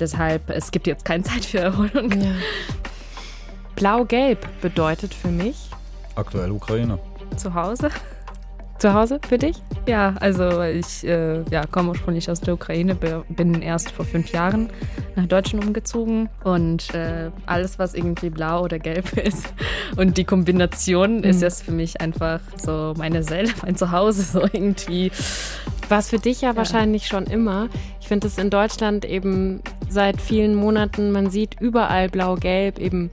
Deshalb, 0.00 0.48
es 0.48 0.70
gibt 0.70 0.86
jetzt 0.86 1.04
keine 1.04 1.22
Zeit 1.24 1.44
für 1.44 1.58
Erholung. 1.58 2.10
Ja. 2.12 2.30
Blau-Gelb 3.80 4.46
bedeutet 4.60 5.14
für 5.14 5.28
mich 5.28 5.70
Aktuell 6.14 6.50
Ukraine. 6.50 6.98
Zu 7.38 7.54
Hause? 7.54 7.88
zu 8.78 8.94
Hause 8.94 9.20
für 9.26 9.38
dich? 9.38 9.56
Ja, 9.86 10.14
also 10.20 10.62
ich 10.62 11.06
äh, 11.06 11.42
ja, 11.50 11.66
komme 11.66 11.90
ursprünglich 11.90 12.30
aus 12.30 12.40
der 12.40 12.54
Ukraine, 12.54 12.94
bin 12.94 13.60
erst 13.60 13.90
vor 13.90 14.04
fünf 14.04 14.32
Jahren 14.32 14.68
nach 15.16 15.26
Deutschland 15.26 15.66
umgezogen 15.66 16.28
und 16.44 16.94
äh, 16.94 17.30
alles, 17.46 17.78
was 17.78 17.94
irgendwie 17.94 18.30
blau 18.30 18.62
oder 18.64 18.78
gelb 18.78 19.12
ist 19.16 19.52
und 19.96 20.16
die 20.16 20.24
Kombination 20.24 21.22
ist 21.24 21.42
jetzt 21.42 21.62
für 21.62 21.72
mich 21.72 22.00
einfach 22.00 22.40
so 22.56 22.94
meine 22.96 23.22
Seele, 23.22 23.50
mein 23.62 23.76
Zuhause, 23.76 24.22
so 24.22 24.40
irgendwie. 24.42 25.10
War 25.88 25.98
es 25.98 26.08
für 26.08 26.18
dich 26.18 26.42
ja, 26.42 26.54
wahrscheinlich 26.54 27.08
schon 27.08 27.24
immer. 27.24 27.68
Ich 28.00 28.08
finde 28.08 28.28
es 28.28 28.38
in 28.38 28.48
Deutschland 28.48 29.04
eben 29.04 29.60
seit 29.88 30.20
vielen 30.20 30.54
Monaten, 30.54 31.10
man 31.10 31.30
sieht 31.30 31.60
überall 31.60 32.08
blau-gelb, 32.08 32.78
eben 32.78 33.10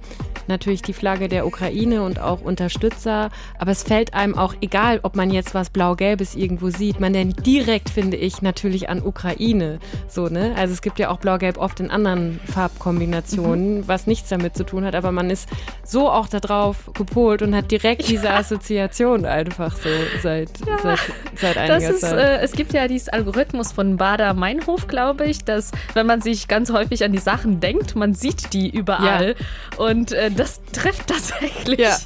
natürlich 0.50 0.82
die 0.82 0.94
Flagge 0.94 1.28
der 1.28 1.46
Ukraine 1.46 2.04
und 2.04 2.20
auch 2.20 2.42
Unterstützer. 2.42 3.30
Aber 3.60 3.72
es 3.72 3.84
fällt 3.84 4.14
einem 4.14 4.38
auch 4.38 4.54
egal, 4.62 5.00
ob 5.04 5.16
man 5.16 5.30
jetzt 5.32 5.54
was 5.54 5.70
blau-gelbes 5.70 6.36
irgendwo 6.36 6.70
sieht. 6.70 7.00
Man 7.00 7.14
denkt 7.14 7.46
direkt, 7.46 7.90
finde 7.90 8.18
ich, 8.18 8.42
natürlich 8.42 8.90
an 8.90 9.02
Ukraine. 9.04 9.80
So, 10.08 10.28
ne? 10.28 10.54
Also 10.58 10.74
es 10.74 10.82
gibt 10.82 11.00
ja 11.00 11.10
auch 11.10 11.18
blau-gelb 11.20 11.58
oft 11.58 11.80
in 11.80 11.92
anderen 11.92 12.40
Farbkombinationen, 12.46 13.88
was 13.88 14.08
nichts 14.08 14.30
damit 14.30 14.56
zu 14.56 14.64
tun 14.64 14.86
hat. 14.86 14.96
Aber 14.96 15.12
man 15.12 15.30
ist 15.30 15.50
so 15.84 16.10
auch 16.10 16.28
darauf 16.28 16.92
gepolt 16.94 17.42
und 17.42 17.56
hat 17.56 17.72
direkt 17.72 18.08
diese 18.08 18.32
Assoziation 18.32 19.26
einfach 19.26 19.76
so 19.76 19.90
seit, 20.22 20.50
seit, 20.82 21.00
seit 21.36 21.56
Das 21.56 21.70
einiger 21.70 21.90
ist, 21.92 22.02
Zeit. 22.02 22.18
äh, 22.18 22.38
es 22.40 22.52
gibt 22.54 22.74
ja 22.74 22.88
dieses 22.88 23.10
Algorithmus 23.10 23.72
von 23.72 23.98
Bader-Meinhof, 23.98 24.88
glaube 24.88 25.26
ich, 25.26 25.44
dass 25.44 25.72
wenn 25.94 26.06
man 26.06 26.22
sich 26.22 26.48
ganz 26.48 26.72
häufig 26.72 27.04
an 27.04 27.12
die 27.12 27.18
Sachen 27.18 27.60
denkt, 27.60 27.96
man 27.96 28.14
sieht 28.14 28.54
die 28.54 28.70
überall. 28.70 29.36
Und 29.78 30.12
äh, 30.12 30.32
das 30.38 30.62
trifft 30.72 31.08
tatsächlich. 31.08 31.80
Ja. 31.80 31.98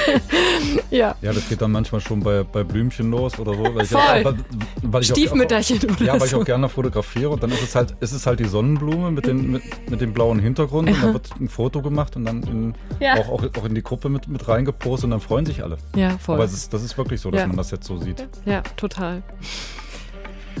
ja. 0.90 1.14
Ja, 1.22 1.32
das 1.32 1.48
geht 1.48 1.60
dann 1.62 1.72
manchmal 1.72 2.00
schon 2.00 2.20
bei, 2.20 2.42
bei 2.42 2.64
Blümchen 2.64 3.10
los 3.10 3.38
oder 3.38 3.54
so. 3.54 3.62
Weil 3.74 3.82
ich 3.84 3.88
Voll. 3.90 4.00
Auch, 4.00 4.24
weil, 4.24 4.34
weil 4.82 5.02
ich 5.02 5.12
auch- 5.12 5.16
Stiefmütterchen 5.16 5.78
oder 5.90 6.04
Ja, 6.04 6.20
weil 6.20 6.26
ich 6.26 6.34
auch 6.34 6.44
gerne 6.44 6.68
fotografiere 6.68 7.30
und 7.30 7.42
dann 7.42 7.50
ist 7.52 7.62
es 7.62 7.74
halt, 7.74 7.94
ist 8.00 8.12
es 8.12 8.26
halt 8.26 8.40
die 8.40 8.46
Sonnenblume 8.46 9.10
mit, 9.10 9.26
den, 9.26 9.50
mit, 9.52 9.62
mit 9.90 10.00
dem 10.00 10.12
blauen 10.12 10.38
Hintergrund 10.40 10.88
und 10.88 11.02
dann 11.02 11.12
wird 11.12 11.30
ein 11.40 11.48
Foto 11.48 11.82
gemacht 11.82 12.16
und 12.16 12.24
dann 12.24 12.42
in, 12.42 12.74
Ja. 12.98 13.14
auch, 13.16 13.28
auch, 13.28 13.44
auch 13.58 13.64
in 13.64 13.74
die 13.74 13.82
Gruppe 13.82 14.08
mit, 14.08 14.26
mit 14.28 14.48
reingepostet 14.48 15.04
und 15.04 15.10
dann 15.12 15.20
freuen 15.20 15.46
sich 15.46 15.62
alle. 15.62 15.76
Ja, 15.94 16.18
voll. 16.18 16.36
Aber 16.36 16.44
es 16.44 16.52
ist, 16.52 16.72
das 16.72 16.82
ist 16.82 16.96
wirklich 16.98 17.20
so, 17.20 17.30
dass 17.30 17.40
Ja. 17.42 17.46
man 17.46 17.56
das 17.56 17.70
jetzt 17.70 17.86
so 17.86 17.98
sieht. 17.98 18.26
Ja, 18.44 18.62
total. 18.76 19.22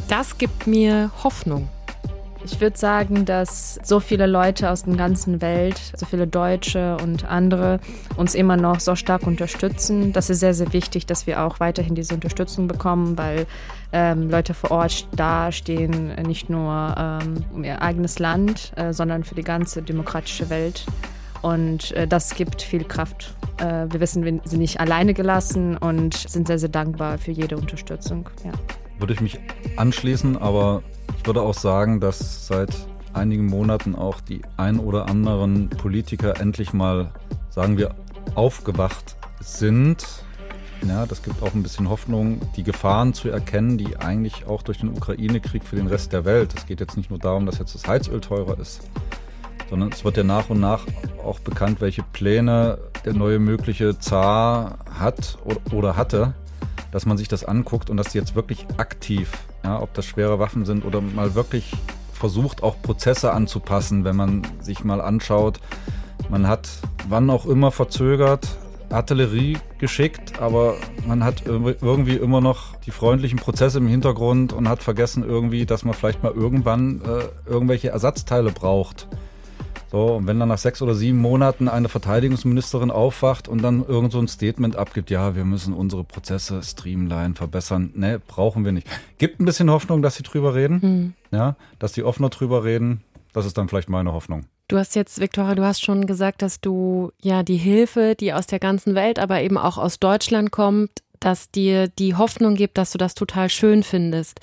Das 0.08 0.38
gibt 0.38 0.66
mir 0.66 1.10
Hoffnung. 1.24 1.68
Ich 2.44 2.60
würde 2.60 2.78
sagen, 2.78 3.26
dass 3.26 3.78
so 3.82 4.00
viele 4.00 4.26
Leute 4.26 4.70
aus 4.70 4.84
der 4.84 4.94
ganzen 4.94 5.42
Welt, 5.42 5.78
so 5.94 6.06
viele 6.06 6.26
Deutsche 6.26 6.96
und 7.02 7.24
andere 7.24 7.80
uns 8.16 8.34
immer 8.34 8.56
noch 8.56 8.80
so 8.80 8.96
stark 8.96 9.26
unterstützen. 9.26 10.12
Das 10.12 10.30
ist 10.30 10.40
sehr, 10.40 10.54
sehr 10.54 10.72
wichtig, 10.72 11.04
dass 11.06 11.26
wir 11.26 11.42
auch 11.42 11.60
weiterhin 11.60 11.94
diese 11.94 12.14
Unterstützung 12.14 12.66
bekommen, 12.66 13.18
weil 13.18 13.46
ähm, 13.92 14.30
Leute 14.30 14.54
vor 14.54 14.70
Ort 14.70 15.06
dastehen, 15.14 16.14
nicht 16.26 16.48
nur 16.48 16.94
ähm, 16.96 17.44
um 17.52 17.64
ihr 17.64 17.82
eigenes 17.82 18.18
Land, 18.18 18.72
äh, 18.76 18.92
sondern 18.92 19.24
für 19.24 19.34
die 19.34 19.42
ganze 19.42 19.82
demokratische 19.82 20.48
Welt. 20.48 20.86
Und 21.42 21.92
äh, 21.92 22.06
das 22.06 22.34
gibt 22.34 22.62
viel 22.62 22.84
Kraft. 22.84 23.34
Äh, 23.58 23.86
wir 23.90 24.00
wissen, 24.00 24.24
wir 24.24 24.40
sind 24.44 24.60
nicht 24.60 24.80
alleine 24.80 25.12
gelassen 25.14 25.76
und 25.76 26.14
sind 26.14 26.46
sehr, 26.46 26.58
sehr 26.58 26.68
dankbar 26.68 27.18
für 27.18 27.32
jede 27.32 27.56
Unterstützung. 27.56 28.28
Ja. 28.44 28.52
Würde 28.98 29.14
ich 29.14 29.20
mich 29.20 29.38
anschließen, 29.76 30.36
aber 30.36 30.82
ich 31.16 31.26
würde 31.26 31.42
auch 31.42 31.54
sagen, 31.54 32.00
dass 32.00 32.46
seit 32.46 32.74
einigen 33.12 33.46
Monaten 33.46 33.94
auch 33.94 34.20
die 34.20 34.42
ein 34.56 34.78
oder 34.78 35.08
anderen 35.08 35.68
Politiker 35.68 36.40
endlich 36.40 36.72
mal, 36.72 37.12
sagen 37.50 37.76
wir, 37.78 37.94
aufgewacht 38.34 39.16
sind. 39.40 40.06
Ja, 40.86 41.04
das 41.04 41.22
gibt 41.22 41.42
auch 41.42 41.52
ein 41.54 41.62
bisschen 41.62 41.90
Hoffnung, 41.90 42.40
die 42.56 42.62
Gefahren 42.62 43.12
zu 43.12 43.28
erkennen, 43.28 43.76
die 43.76 43.98
eigentlich 43.98 44.46
auch 44.46 44.62
durch 44.62 44.78
den 44.78 44.88
Ukraine-Krieg 44.90 45.64
für 45.64 45.76
den 45.76 45.88
Rest 45.88 46.12
der 46.12 46.24
Welt. 46.24 46.54
Es 46.56 46.66
geht 46.66 46.80
jetzt 46.80 46.96
nicht 46.96 47.10
nur 47.10 47.18
darum, 47.18 47.44
dass 47.44 47.58
jetzt 47.58 47.74
das 47.74 47.86
Heizöl 47.86 48.20
teurer 48.20 48.58
ist, 48.58 48.80
sondern 49.68 49.90
es 49.92 50.04
wird 50.04 50.16
ja 50.16 50.24
nach 50.24 50.48
und 50.48 50.60
nach 50.60 50.86
auch 51.22 51.38
bekannt, 51.40 51.80
welche 51.80 52.02
Pläne 52.02 52.78
der 53.04 53.12
neue 53.12 53.38
mögliche 53.38 53.98
Zar 53.98 54.78
hat 54.98 55.38
oder, 55.70 55.96
hatte, 55.96 56.34
dass 56.92 57.04
man 57.04 57.18
sich 57.18 57.28
das 57.28 57.44
anguckt 57.44 57.90
und 57.90 57.96
dass 57.96 58.12
die 58.12 58.18
jetzt 58.18 58.34
wirklich 58.34 58.66
aktiv, 58.78 59.30
ja, 59.64 59.80
ob 59.80 59.94
das 59.94 60.06
schwere 60.06 60.38
Waffen 60.38 60.64
sind 60.64 60.84
oder 60.84 61.00
mal 61.00 61.34
wirklich 61.34 61.72
versucht, 62.12 62.62
auch 62.62 62.80
Prozesse 62.82 63.32
anzupassen, 63.32 64.04
wenn 64.04 64.16
man 64.16 64.42
sich 64.60 64.84
mal 64.84 65.00
anschaut. 65.00 65.60
Man 66.28 66.46
hat 66.46 66.68
wann 67.08 67.30
auch 67.30 67.46
immer 67.46 67.70
verzögert 67.70 68.46
Artillerie 68.90 69.56
geschickt, 69.78 70.40
aber 70.40 70.74
man 71.06 71.22
hat 71.22 71.44
irgendwie 71.46 72.14
immer 72.14 72.40
noch 72.40 72.76
die 72.86 72.90
freundlichen 72.90 73.38
Prozesse 73.38 73.78
im 73.78 73.86
Hintergrund 73.86 74.52
und 74.52 74.68
hat 74.68 74.82
vergessen 74.82 75.24
irgendwie, 75.24 75.64
dass 75.64 75.84
man 75.84 75.94
vielleicht 75.94 76.22
mal 76.22 76.32
irgendwann 76.32 77.00
äh, 77.02 77.50
irgendwelche 77.50 77.90
Ersatzteile 77.90 78.50
braucht. 78.50 79.08
So, 79.90 80.14
und 80.14 80.26
wenn 80.28 80.38
dann 80.38 80.48
nach 80.48 80.58
sechs 80.58 80.80
oder 80.82 80.94
sieben 80.94 81.18
Monaten 81.18 81.68
eine 81.68 81.88
Verteidigungsministerin 81.88 82.92
aufwacht 82.92 83.48
und 83.48 83.60
dann 83.60 83.84
irgend 83.84 84.12
so 84.12 84.20
ein 84.20 84.28
Statement 84.28 84.76
abgibt, 84.76 85.10
ja, 85.10 85.34
wir 85.34 85.44
müssen 85.44 85.74
unsere 85.74 86.04
Prozesse 86.04 86.62
streamline, 86.62 87.34
verbessern, 87.34 87.90
ne, 87.94 88.20
brauchen 88.24 88.64
wir 88.64 88.70
nicht. 88.70 88.86
Gibt 89.18 89.40
ein 89.40 89.44
bisschen 89.44 89.68
Hoffnung, 89.68 90.00
dass 90.00 90.14
sie 90.14 90.22
drüber 90.22 90.54
reden, 90.54 91.16
ja, 91.32 91.56
dass 91.80 91.94
sie 91.94 92.04
offener 92.04 92.28
drüber 92.28 92.62
reden. 92.62 93.02
Das 93.32 93.46
ist 93.46 93.58
dann 93.58 93.68
vielleicht 93.68 93.88
meine 93.88 94.12
Hoffnung. 94.12 94.46
Du 94.68 94.78
hast 94.78 94.94
jetzt, 94.94 95.20
Viktoria, 95.20 95.56
du 95.56 95.64
hast 95.64 95.82
schon 95.82 96.06
gesagt, 96.06 96.42
dass 96.42 96.60
du 96.60 97.10
ja 97.20 97.42
die 97.42 97.56
Hilfe, 97.56 98.14
die 98.14 98.32
aus 98.32 98.46
der 98.46 98.60
ganzen 98.60 98.94
Welt, 98.94 99.18
aber 99.18 99.42
eben 99.42 99.58
auch 99.58 99.78
aus 99.78 99.98
Deutschland 99.98 100.52
kommt, 100.52 100.90
dass 101.18 101.50
dir 101.50 101.88
die 101.88 102.14
Hoffnung 102.14 102.54
gibt, 102.54 102.78
dass 102.78 102.92
du 102.92 102.98
das 102.98 103.14
total 103.14 103.50
schön 103.50 103.82
findest. 103.82 104.38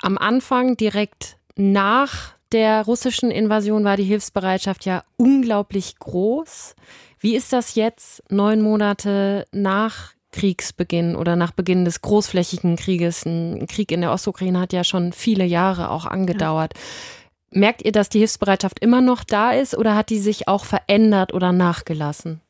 Am 0.00 0.18
Anfang, 0.18 0.76
direkt 0.76 1.38
nach 1.56 2.37
der 2.52 2.84
russischen 2.84 3.30
Invasion, 3.30 3.84
war 3.84 3.96
die 3.96 4.04
Hilfsbereitschaft 4.04 4.84
ja 4.84 5.02
unglaublich 5.16 5.98
groß. 5.98 6.74
Wie 7.20 7.36
ist 7.36 7.52
das 7.52 7.74
jetzt, 7.74 8.22
neun 8.30 8.62
Monate 8.62 9.46
nach 9.52 10.12
Kriegsbeginn 10.32 11.16
oder 11.16 11.36
nach 11.36 11.52
Beginn 11.52 11.84
des 11.84 12.00
großflächigen 12.00 12.76
Krieges? 12.76 13.26
Ein 13.26 13.66
Krieg 13.66 13.90
in 13.90 14.02
der 14.02 14.12
Ostukraine 14.12 14.60
hat 14.60 14.72
ja 14.72 14.84
schon 14.84 15.12
viele 15.12 15.44
Jahre 15.44 15.90
auch 15.90 16.06
angedauert. 16.06 16.74
Ja. 16.74 17.60
Merkt 17.60 17.82
ihr, 17.84 17.92
dass 17.92 18.08
die 18.08 18.18
Hilfsbereitschaft 18.18 18.78
immer 18.78 19.00
noch 19.00 19.24
da 19.24 19.52
ist 19.52 19.76
oder 19.76 19.96
hat 19.96 20.10
die 20.10 20.18
sich 20.18 20.48
auch 20.48 20.64
verändert 20.64 21.32
oder 21.32 21.52
nachgelassen? 21.52 22.40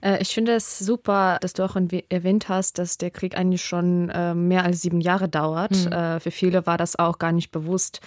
Äh, 0.00 0.22
ich 0.22 0.30
finde 0.30 0.52
es 0.52 0.78
super, 0.78 1.38
dass 1.40 1.52
du 1.52 1.62
auch 1.62 1.76
erwähnt 2.08 2.48
hast, 2.48 2.78
dass 2.78 2.96
der 2.96 3.10
Krieg 3.10 3.36
eigentlich 3.36 3.62
schon 3.62 4.08
äh, 4.08 4.34
mehr 4.34 4.64
als 4.64 4.80
sieben 4.80 5.00
Jahre 5.00 5.28
dauert. 5.28 5.72
Mhm. 5.72 6.20
Für 6.20 6.30
viele 6.30 6.66
war 6.66 6.78
das 6.78 6.98
auch 6.98 7.18
gar 7.18 7.32
nicht 7.32 7.50
bewusst. 7.50 8.00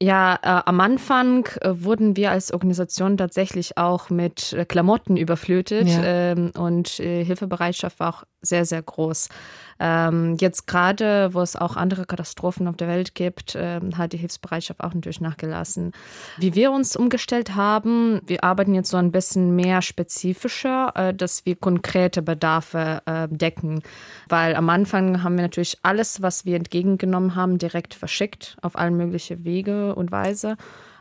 Ja, 0.00 0.38
äh, 0.42 0.62
am 0.66 0.80
Anfang 0.80 1.46
äh, 1.60 1.70
wurden 1.72 2.16
wir 2.16 2.30
als 2.30 2.52
Organisation 2.52 3.16
tatsächlich 3.16 3.76
auch 3.78 4.10
mit 4.10 4.52
äh, 4.52 4.64
Klamotten 4.64 5.16
überflutet 5.16 5.88
ja. 5.88 6.02
ähm, 6.04 6.52
und 6.56 7.00
äh, 7.00 7.24
Hilfebereitschaft 7.24 7.98
war 7.98 8.14
auch 8.14 8.24
sehr, 8.40 8.64
sehr 8.64 8.82
groß. 8.82 9.28
Ähm, 9.80 10.36
jetzt 10.40 10.66
gerade, 10.66 11.32
wo 11.34 11.40
es 11.40 11.56
auch 11.56 11.76
andere 11.76 12.04
Katastrophen 12.04 12.66
auf 12.66 12.76
der 12.76 12.88
Welt 12.88 13.14
gibt, 13.14 13.54
äh, 13.54 13.80
hat 13.96 14.12
die 14.12 14.16
Hilfsbereitschaft 14.16 14.80
auch 14.80 14.94
natürlich 14.94 15.20
nachgelassen. 15.20 15.92
Wie 16.36 16.54
wir 16.54 16.72
uns 16.72 16.96
umgestellt 16.96 17.54
haben, 17.54 18.20
wir 18.26 18.42
arbeiten 18.42 18.74
jetzt 18.74 18.90
so 18.90 18.96
ein 18.96 19.12
bisschen 19.12 19.54
mehr 19.54 19.82
spezifischer, 19.82 20.92
äh, 20.94 21.14
dass 21.14 21.46
wir 21.46 21.56
konkrete 21.56 22.22
Bedarfe 22.22 23.02
äh, 23.06 23.28
decken. 23.28 23.82
Weil 24.28 24.56
am 24.56 24.68
Anfang 24.68 25.22
haben 25.22 25.36
wir 25.36 25.42
natürlich 25.42 25.78
alles, 25.82 26.22
was 26.22 26.44
wir 26.44 26.56
entgegengenommen 26.56 27.36
haben, 27.36 27.58
direkt 27.58 27.94
verschickt 27.94 28.56
auf 28.62 28.76
allen 28.76 28.96
möglichen 28.96 29.44
Wege 29.44 29.94
und 29.94 30.10
Weise. 30.10 30.56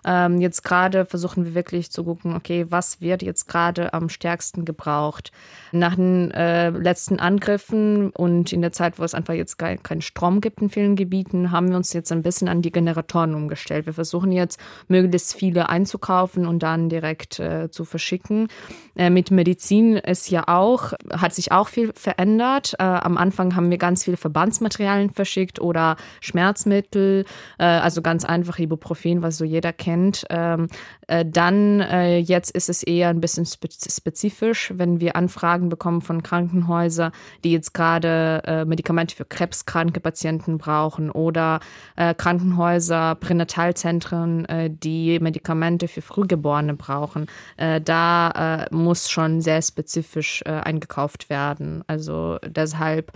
Ähm, 0.07 0.39
jetzt 0.39 0.63
gerade 0.63 1.05
versuchen 1.05 1.43
wir 1.43 1.53
wirklich 1.53 1.91
zu 1.91 2.05
gucken, 2.05 2.33
okay, 2.33 2.65
was 2.69 3.01
wird 3.01 3.21
jetzt 3.21 3.47
gerade 3.47 3.93
am 3.93 4.07
stärksten 4.07 4.63
gebraucht? 4.63 5.33
Nach 5.73 5.95
den 5.95 6.31
äh, 6.31 6.69
letzten 6.69 7.19
Angriffen 7.19 8.11
und 8.11 8.53
in 8.53 8.61
der 8.61 8.71
Zeit, 8.71 8.99
wo 8.99 9.03
es 9.03 9.13
einfach 9.13 9.33
jetzt 9.33 9.57
keinen 9.57 9.83
kein 9.83 9.99
Strom 9.99 10.39
gibt 10.39 10.61
in 10.61 10.69
vielen 10.69 10.95
Gebieten, 10.95 11.51
haben 11.51 11.69
wir 11.69 11.75
uns 11.75 11.91
jetzt 11.91 12.13
ein 12.13 12.21
bisschen 12.21 12.47
an 12.47 12.61
die 12.61 12.71
Generatoren 12.71 13.35
umgestellt. 13.35 13.85
Wir 13.85 13.93
versuchen 13.93 14.31
jetzt 14.31 14.61
möglichst 14.87 15.35
viele 15.35 15.67
einzukaufen 15.67 16.47
und 16.47 16.63
dann 16.63 16.87
direkt 16.87 17.39
äh, 17.39 17.69
zu 17.69 17.83
verschicken. 17.83 18.47
Äh, 18.95 19.09
mit 19.09 19.29
Medizin 19.29 19.97
ist 19.97 20.29
ja 20.29 20.47
auch, 20.47 20.93
hat 21.11 21.33
sich 21.33 21.51
auch 21.51 21.67
viel 21.67 21.91
verändert. 21.93 22.75
Äh, 22.79 22.83
am 22.83 23.17
Anfang 23.17 23.57
haben 23.57 23.69
wir 23.69 23.77
ganz 23.77 24.05
viele 24.05 24.15
Verbandsmaterialien 24.15 25.09
verschickt 25.09 25.59
oder 25.59 25.97
Schmerzmittel, 26.21 27.25
äh, 27.59 27.65
also 27.65 28.01
ganz 28.01 28.23
einfach 28.23 28.57
Ibuprofen, 28.57 29.21
was 29.21 29.37
so 29.37 29.43
jeder 29.43 29.73
kennt 29.73 29.96
kennt. 29.97 30.25
Ähm, 30.29 30.65
äh, 30.65 30.96
dann 31.07 31.79
äh, 31.79 32.17
jetzt 32.17 32.51
ist 32.51 32.69
es 32.69 32.83
eher 32.83 33.09
ein 33.09 33.21
bisschen 33.21 33.45
spezifisch, 33.45 34.73
wenn 34.75 34.99
wir 34.99 35.15
Anfragen 35.15 35.69
bekommen 35.69 36.01
von 36.01 36.21
Krankenhäusern, 36.21 37.11
die 37.43 37.53
jetzt 37.53 37.73
gerade 37.73 38.41
äh, 38.45 38.65
Medikamente 38.65 39.15
für 39.15 39.25
krebskranke 39.25 39.99
Patienten 39.99 40.57
brauchen 40.57 41.09
oder 41.09 41.61
äh, 41.95 42.13
Krankenhäuser, 42.13 43.15
Pränatalzentren, 43.15 44.45
äh, 44.45 44.69
die 44.69 45.19
Medikamente 45.19 45.87
für 45.87 46.01
Frühgeborene 46.01 46.73
brauchen. 46.73 47.27
Äh, 47.55 47.81
da 47.81 48.67
muss 48.71 49.09
schon 49.09 49.41
sehr 49.41 49.61
spezifisch 49.61 50.43
eingekauft 50.45 51.29
werden. 51.29 51.83
Also 51.87 52.37
deshalb 52.45 53.11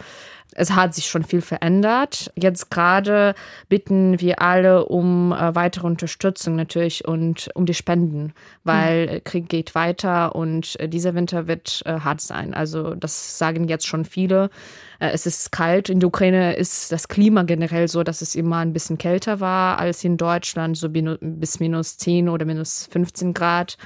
es 0.54 0.72
hat 0.72 0.94
sich 0.94 1.06
schon 1.06 1.24
viel 1.24 1.42
verändert. 1.42 2.32
Jetzt 2.36 2.70
gerade 2.70 3.36
bitten 3.70 4.20
wir 4.20 4.42
alle 4.42 4.86
um 4.86 5.32
äh, 5.32 5.56
weitere 5.56 5.88
Unterstützung 5.88 6.56
natürlich 6.56 7.08
und 7.08 7.50
um 7.54 7.66
die 7.66 7.74
Spenden, 7.82 8.34
weil 8.64 9.08
mhm. 9.08 9.24
Krieg 9.24 9.50
geht 9.50 9.74
weiter 9.74 10.36
und 10.36 10.80
äh, 10.80 10.88
dieser 10.88 11.16
Winter 11.16 11.48
wird 11.48 11.82
äh, 11.86 12.00
hart 12.00 12.22
sein. 12.22 12.54
Also 12.54 12.94
das 12.94 13.40
sagen 13.40 13.68
jetzt 13.68 13.88
schon 13.88 14.06
viele. 14.06 14.52
Äh, 15.00 15.10
es 15.10 15.26
ist 15.26 15.52
kalt. 15.52 15.90
In 15.90 16.00
der 16.00 16.08
Ukraine 16.08 16.54
ist 16.56 16.92
das 16.92 17.08
Klima 17.08 17.42
generell 17.42 17.88
so, 17.88 18.04
dass 18.04 18.22
es 18.22 18.36
immer 18.36 18.58
ein 18.58 18.72
bisschen 18.72 19.00
kälter 19.00 19.40
war 19.40 19.80
als 19.80 20.04
in 20.04 20.18
Deutschland, 20.18 20.78
so 20.78 20.90
bis 20.90 21.60
minus 21.60 21.98
10 21.98 22.30
oder 22.30 22.46
minus 22.46 22.88
15 22.92 23.34
Grad. 23.34 23.78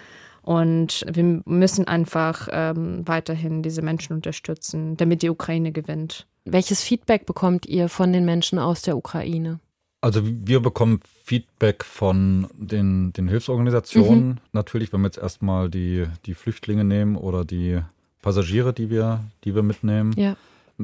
Und 0.41 1.05
wir 1.09 1.41
müssen 1.45 1.87
einfach 1.87 2.49
ähm, 2.51 3.01
weiterhin 3.07 3.63
diese 3.63 3.81
Menschen 3.81 4.13
unterstützen, 4.13 4.97
damit 4.97 5.21
die 5.21 5.29
Ukraine 5.29 5.71
gewinnt. 5.71 6.27
Welches 6.43 6.83
Feedback 6.83 7.25
bekommt 7.25 7.65
ihr 7.65 7.87
von 7.87 8.11
den 8.11 8.25
Menschen 8.25 8.59
aus 8.59 8.81
der 8.81 8.97
Ukraine? 8.97 9.59
Also 10.05 10.21
wir 10.23 10.59
bekommen 10.59 10.99
Feedback 11.23 11.83
von 11.83 12.47
den, 12.53 13.11
den 13.13 13.27
Hilfsorganisationen. 13.27 14.27
Mhm. 14.27 14.37
Natürlich, 14.51 14.93
wenn 14.93 15.01
wir 15.01 15.07
jetzt 15.07 15.17
erstmal 15.17 15.67
die, 15.67 16.05
die 16.27 16.35
Flüchtlinge 16.35 16.83
nehmen 16.83 17.15
oder 17.15 17.43
die 17.43 17.79
Passagiere, 18.21 18.71
die 18.71 18.91
wir, 18.91 19.23
die 19.45 19.55
wir 19.55 19.63
mitnehmen. 19.63 20.13
Ja. 20.15 20.35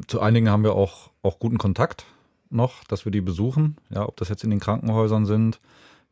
Zu 0.08 0.20
einigen 0.20 0.50
haben 0.50 0.64
wir 0.64 0.74
auch, 0.74 1.10
auch 1.22 1.38
guten 1.38 1.58
Kontakt 1.58 2.04
noch, 2.50 2.82
dass 2.88 3.04
wir 3.04 3.12
die 3.12 3.20
besuchen. 3.20 3.76
Ja, 3.90 4.08
ob 4.08 4.16
das 4.16 4.28
jetzt 4.28 4.42
in 4.42 4.50
den 4.50 4.58
Krankenhäusern 4.58 5.24
sind. 5.24 5.60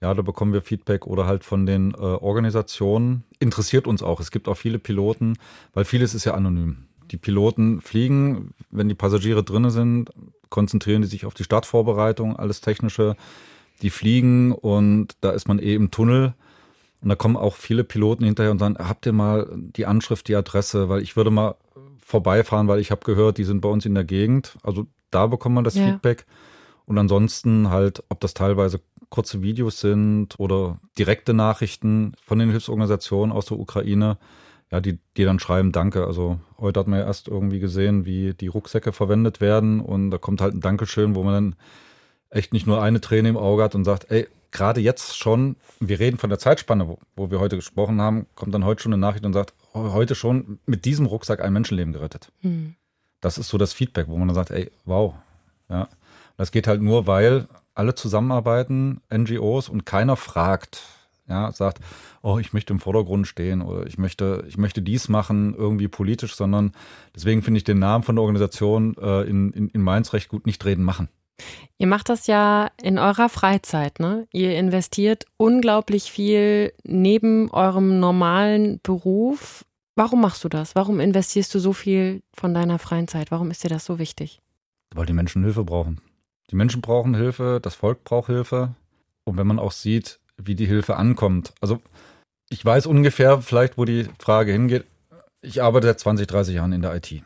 Ja, 0.01 0.15
da 0.15 0.23
bekommen 0.23 0.53
wir 0.53 0.63
Feedback 0.63 1.05
oder 1.09 1.27
halt 1.27 1.43
von 1.43 1.67
den 1.67 1.91
äh, 1.95 1.97
Organisationen. 1.97 3.25
Interessiert 3.41 3.89
uns 3.89 4.05
auch. 4.05 4.21
Es 4.21 4.31
gibt 4.31 4.47
auch 4.47 4.57
viele 4.57 4.79
Piloten, 4.79 5.37
weil 5.75 5.85
vieles 5.85 6.15
ist 6.15 6.27
ja 6.27 6.35
anonym 6.35 6.87
die 7.11 7.17
Piloten 7.17 7.81
fliegen, 7.81 8.55
wenn 8.71 8.89
die 8.89 8.95
Passagiere 8.95 9.43
drinne 9.43 9.73
sind, 9.73 10.11
konzentrieren 10.51 11.03
die 11.03 11.09
sich 11.09 11.27
auf 11.27 11.35
die 11.35 11.45
Startvorbereitung, 11.45 12.37
alles 12.37 12.61
Technische. 12.61 13.17
Die 13.83 13.91
fliegen 13.91 14.53
und 14.53 15.17
da 15.23 15.31
ist 15.31 15.49
man 15.49 15.59
eh 15.59 15.75
im 15.75 15.91
Tunnel. 15.91 16.35
Und 17.01 17.09
da 17.09 17.15
kommen 17.15 17.37
auch 17.37 17.55
viele 17.55 17.83
Piloten 17.83 18.25
hinterher 18.25 18.51
und 18.51 18.59
sagen, 18.59 18.77
habt 18.79 19.07
ihr 19.07 19.13
mal 19.13 19.49
die 19.51 19.87
Anschrift, 19.87 20.29
die 20.29 20.37
Adresse, 20.37 20.91
weil 20.91 21.01
ich 21.01 21.17
würde 21.17 21.31
mal 21.31 21.55
vorbeifahren, 22.05 22.69
weil 22.69 22.81
ich 22.81 22.91
habe 22.91 23.05
gehört, 23.05 23.39
die 23.39 23.45
sind 23.45 23.63
bei 23.63 23.71
uns 23.71 23.87
in 23.87 23.95
der 23.95 24.05
Gegend. 24.05 24.59
Also 24.63 24.87
da 25.11 25.27
bekommt 25.27 25.55
man 25.55 25.65
das 25.65 25.77
ja. 25.77 25.87
Feedback. 25.87 26.27
Und 26.85 26.99
ansonsten 26.99 27.71
halt, 27.71 28.03
ob 28.11 28.21
das 28.21 28.35
teilweise 28.35 28.81
kurze 29.09 29.43
Videos 29.43 29.81
sind 29.81 30.39
oder 30.39 30.79
direkte 30.99 31.35
Nachrichten 31.35 32.15
von 32.25 32.39
den 32.39 32.51
Hilfsorganisationen 32.51 33.33
aus 33.33 33.47
der 33.47 33.59
Ukraine, 33.59 34.19
ja, 34.71 34.81
die, 34.81 34.99
die 35.17 35.25
dann 35.25 35.39
schreiben 35.39 35.73
Danke. 35.73 36.07
Also 36.07 36.39
heute 36.59 36.81
hat 36.81 36.87
man 36.87 37.01
ja 37.01 37.07
erst 37.07 37.29
irgendwie 37.29 37.59
gesehen, 37.59 38.05
wie 38.05 38.35
die 38.35 38.49
Rucksäcke 38.49 38.93
verwendet 38.93 39.41
werden 39.41 39.81
und 39.81 40.11
da 40.11 40.19
kommt 40.19 40.41
halt 40.41 40.55
ein 40.55 40.61
Dankeschön, 40.61 41.15
wo 41.15 41.23
man 41.23 41.35
dann 41.35 41.57
echt 42.31 42.53
nicht 42.53 42.67
nur 42.67 42.81
eine 42.81 43.01
Träne 43.01 43.29
im 43.29 43.37
Auge 43.37 43.65
hat 43.65 43.75
und 43.75 43.85
sagt, 43.85 44.11
ey, 44.11 44.29
gerade 44.53 44.81
jetzt 44.81 45.17
schon, 45.17 45.57
wir 45.81 45.99
reden 45.99 46.19
von 46.19 46.31
der 46.31 46.39
Zeitspanne, 46.39 46.89
wo, 46.89 46.99
wo 47.17 47.31
wir 47.31 47.41
heute 47.41 47.57
gesprochen 47.57 48.01
haben, 48.01 48.27
kommt 48.35 48.55
dann 48.55 48.65
heute 48.65 48.83
schon 48.83 48.93
eine 48.93 49.01
Nachricht 49.01 49.25
und 49.25 49.33
sagt, 49.33 49.55
heute 49.75 50.15
schon 50.15 50.61
mit 50.67 50.85
diesem 50.85 51.07
Rucksack 51.07 51.41
ein 51.41 51.53
Menschenleben 51.53 51.93
gerettet. 51.93 52.33
Hm. 52.41 52.75
Das 53.21 53.39
ist 53.39 53.49
so 53.49 53.59
das 53.59 53.73
Feedback, 53.73 54.09
wo 54.09 54.17
man 54.17 54.29
dann 54.29 54.35
sagt, 54.35 54.51
ey, 54.51 54.71
wow. 54.85 55.15
Ja. 55.69 55.89
Das 56.37 56.53
geht 56.53 56.67
halt 56.67 56.81
nur, 56.81 57.07
weil 57.07 57.49
alle 57.75 57.95
zusammenarbeiten, 57.95 59.01
NGOs 59.13 59.69
und 59.69 59.85
keiner 59.85 60.17
fragt, 60.17 60.83
ja, 61.31 61.51
sagt, 61.53 61.79
oh, 62.23 62.39
ich 62.39 62.53
möchte 62.53 62.73
im 62.73 62.81
Vordergrund 62.81 63.27
stehen 63.27 63.63
oder 63.63 63.87
ich 63.87 63.97
möchte, 63.97 64.45
ich 64.49 64.59
möchte 64.59 64.83
dies 64.83 65.09
machen, 65.09 65.55
irgendwie 65.55 65.89
politisch, 65.89 66.35
sondern 66.35 66.73
deswegen 67.15 67.43
finde 67.43 67.59
ich 67.59 67.65
den 67.65 67.79
Namen 67.79 68.05
von 68.05 68.17
der 68.17 68.23
Organisation 68.23 68.97
äh, 69.01 69.23
in, 69.23 69.53
in, 69.53 69.69
in 69.69 69.81
Mainz 69.81 70.13
recht 70.13 70.29
gut 70.29 70.45
nicht 70.45 70.65
reden 70.65 70.85
machen. 70.85 71.09
Ihr 71.79 71.87
macht 71.87 72.11
das 72.11 72.27
ja 72.27 72.71
in 72.83 72.99
eurer 72.99 73.31
Freizeit, 73.31 73.99
ne? 73.99 74.27
Ihr 74.33 74.59
investiert 74.59 75.25
unglaublich 75.39 76.13
viel 76.13 76.75
neben 76.85 77.51
eurem 77.51 77.99
normalen 77.99 78.81
Beruf. 78.83 79.65
Warum 79.97 80.21
machst 80.21 80.45
du 80.45 80.51
das? 80.51 80.75
Warum 80.75 81.01
investierst 81.01 81.55
du 81.55 81.59
so 81.59 81.73
viel 81.73 82.23
von 82.35 82.53
deiner 82.53 82.79
freien 82.79 83.09
Zeit? 83.09 83.31
Warum 83.31 83.51
ist 83.51 83.65
dir 83.65 83.71
das 83.71 83.87
so 83.87 83.99
wichtig? 83.99 84.41
Weil 84.95 85.07
die 85.07 85.15
Menschen 85.15 85.43
Hilfe 85.43 85.65
brauchen. 85.65 86.01
Die 86.51 86.57
Menschen 86.57 86.83
brauchen 86.83 87.15
Hilfe, 87.15 87.61
das 87.63 87.75
Volk 87.75 88.05
braucht 88.05 88.27
Hilfe. 88.27 88.75
Und 89.25 89.37
wenn 89.37 89.47
man 89.47 89.59
auch 89.59 89.73
sieht, 89.73 90.20
wie 90.47 90.55
die 90.55 90.67
Hilfe 90.67 90.97
ankommt. 90.97 91.53
Also 91.61 91.81
ich 92.51 92.65
weiß 92.65 92.87
ungefähr 92.87 93.41
vielleicht, 93.41 93.79
wo 93.79 93.85
die 93.85 94.09
Frage 94.19 94.53
hingeht. 94.53 94.85
Ich 95.41 95.63
arbeite 95.63 95.87
seit 95.87 96.01
20, 96.01 96.27
30 96.27 96.55
Jahren 96.57 96.73
in 96.73 96.83
der 96.83 96.95
IT. 96.95 97.23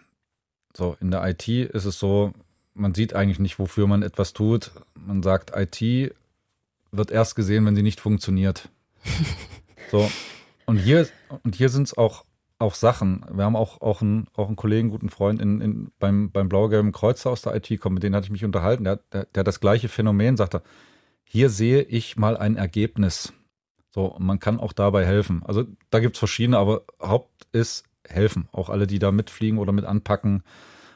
So, 0.77 0.97
in 1.01 1.11
der 1.11 1.27
IT 1.27 1.49
ist 1.49 1.85
es 1.85 1.99
so, 1.99 2.33
man 2.75 2.95
sieht 2.95 3.15
eigentlich 3.15 3.39
nicht, 3.39 3.59
wofür 3.59 3.87
man 3.87 4.03
etwas 4.03 4.33
tut. 4.33 4.73
Man 4.95 5.23
sagt, 5.23 5.53
IT 5.57 6.15
wird 6.93 7.11
erst 7.11 7.37
gesehen, 7.37 7.65
wenn 7.65 7.75
sie 7.75 7.83
nicht 7.83 8.01
funktioniert. 8.01 8.69
so, 9.91 10.11
und 10.67 10.77
hier, 10.77 11.09
und 11.43 11.55
hier 11.55 11.69
sind 11.69 11.85
es 11.85 11.97
auch, 11.97 12.25
auch 12.59 12.75
Sachen. 12.75 13.25
Wir 13.33 13.45
haben 13.45 13.57
auch, 13.57 13.81
auch, 13.81 14.03
einen, 14.03 14.27
auch 14.35 14.47
einen 14.47 14.57
Kollegen, 14.57 14.91
guten 14.91 15.09
Freund 15.09 15.41
in, 15.41 15.61
in, 15.61 15.91
beim, 15.99 16.31
beim 16.31 16.49
Blau-Gelben 16.49 16.93
Kreuzer 16.93 17.31
aus 17.31 17.43
der 17.43 17.55
IT 17.55 17.81
kommen, 17.81 17.95
mit 17.95 18.03
dem 18.03 18.15
hatte 18.15 18.27
ich 18.27 18.33
mich 18.33 18.45
unterhalten. 18.45 18.85
Der, 18.85 18.97
der, 19.13 19.27
der 19.27 19.41
hat 19.41 19.47
das 19.47 19.61
gleiche 19.61 19.89
Phänomen, 19.89 20.37
sagt 20.37 20.55
er 20.55 20.63
hier 21.25 21.51
sehe 21.51 21.83
ich 21.83 22.17
mal 22.17 22.37
ein 22.37 22.57
Ergebnis. 22.57 23.33
So, 23.91 24.17
man 24.19 24.41
kann 24.41 24.61
auch 24.61 24.73
dabei 24.73 25.05
helfen. 25.07 25.43
Also 25.45 25.65
da 25.91 26.01
gibt 26.01 26.17
es 26.17 26.19
verschiedene, 26.19 26.59
aber 26.59 26.83
Haupt 27.01 27.47
ist 27.53 27.85
helfen. 28.07 28.49
Auch 28.53 28.69
alle, 28.69 28.87
die 28.87 28.99
da 28.99 29.13
mitfliegen 29.13 29.59
oder 29.59 29.73
mit 29.73 29.85
anpacken 29.85 30.43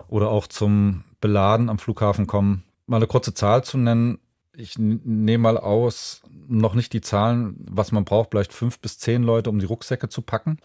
oder 0.08 0.30
auch 0.30 0.46
zum 0.46 1.04
Beladen 1.20 1.68
am 1.68 1.78
Flughafen 1.78 2.26
kommen. 2.26 2.64
Mal 2.86 2.96
eine 2.96 3.06
kurze 3.06 3.34
Zahl 3.34 3.64
zu 3.64 3.78
nennen. 3.78 4.18
Ich 4.56 4.78
nehme 4.78 5.42
mal 5.42 5.58
aus, 5.58 6.22
noch 6.48 6.74
nicht 6.74 6.92
die 6.92 7.00
Zahlen, 7.00 7.64
was 7.70 7.92
man 7.92 8.04
braucht, 8.04 8.30
vielleicht 8.30 8.52
fünf 8.52 8.80
bis 8.80 8.98
zehn 8.98 9.22
Leute, 9.22 9.50
um 9.50 9.60
die 9.60 9.66
Rucksäcke 9.66 10.08
zu 10.08 10.22
packen. 10.22 10.58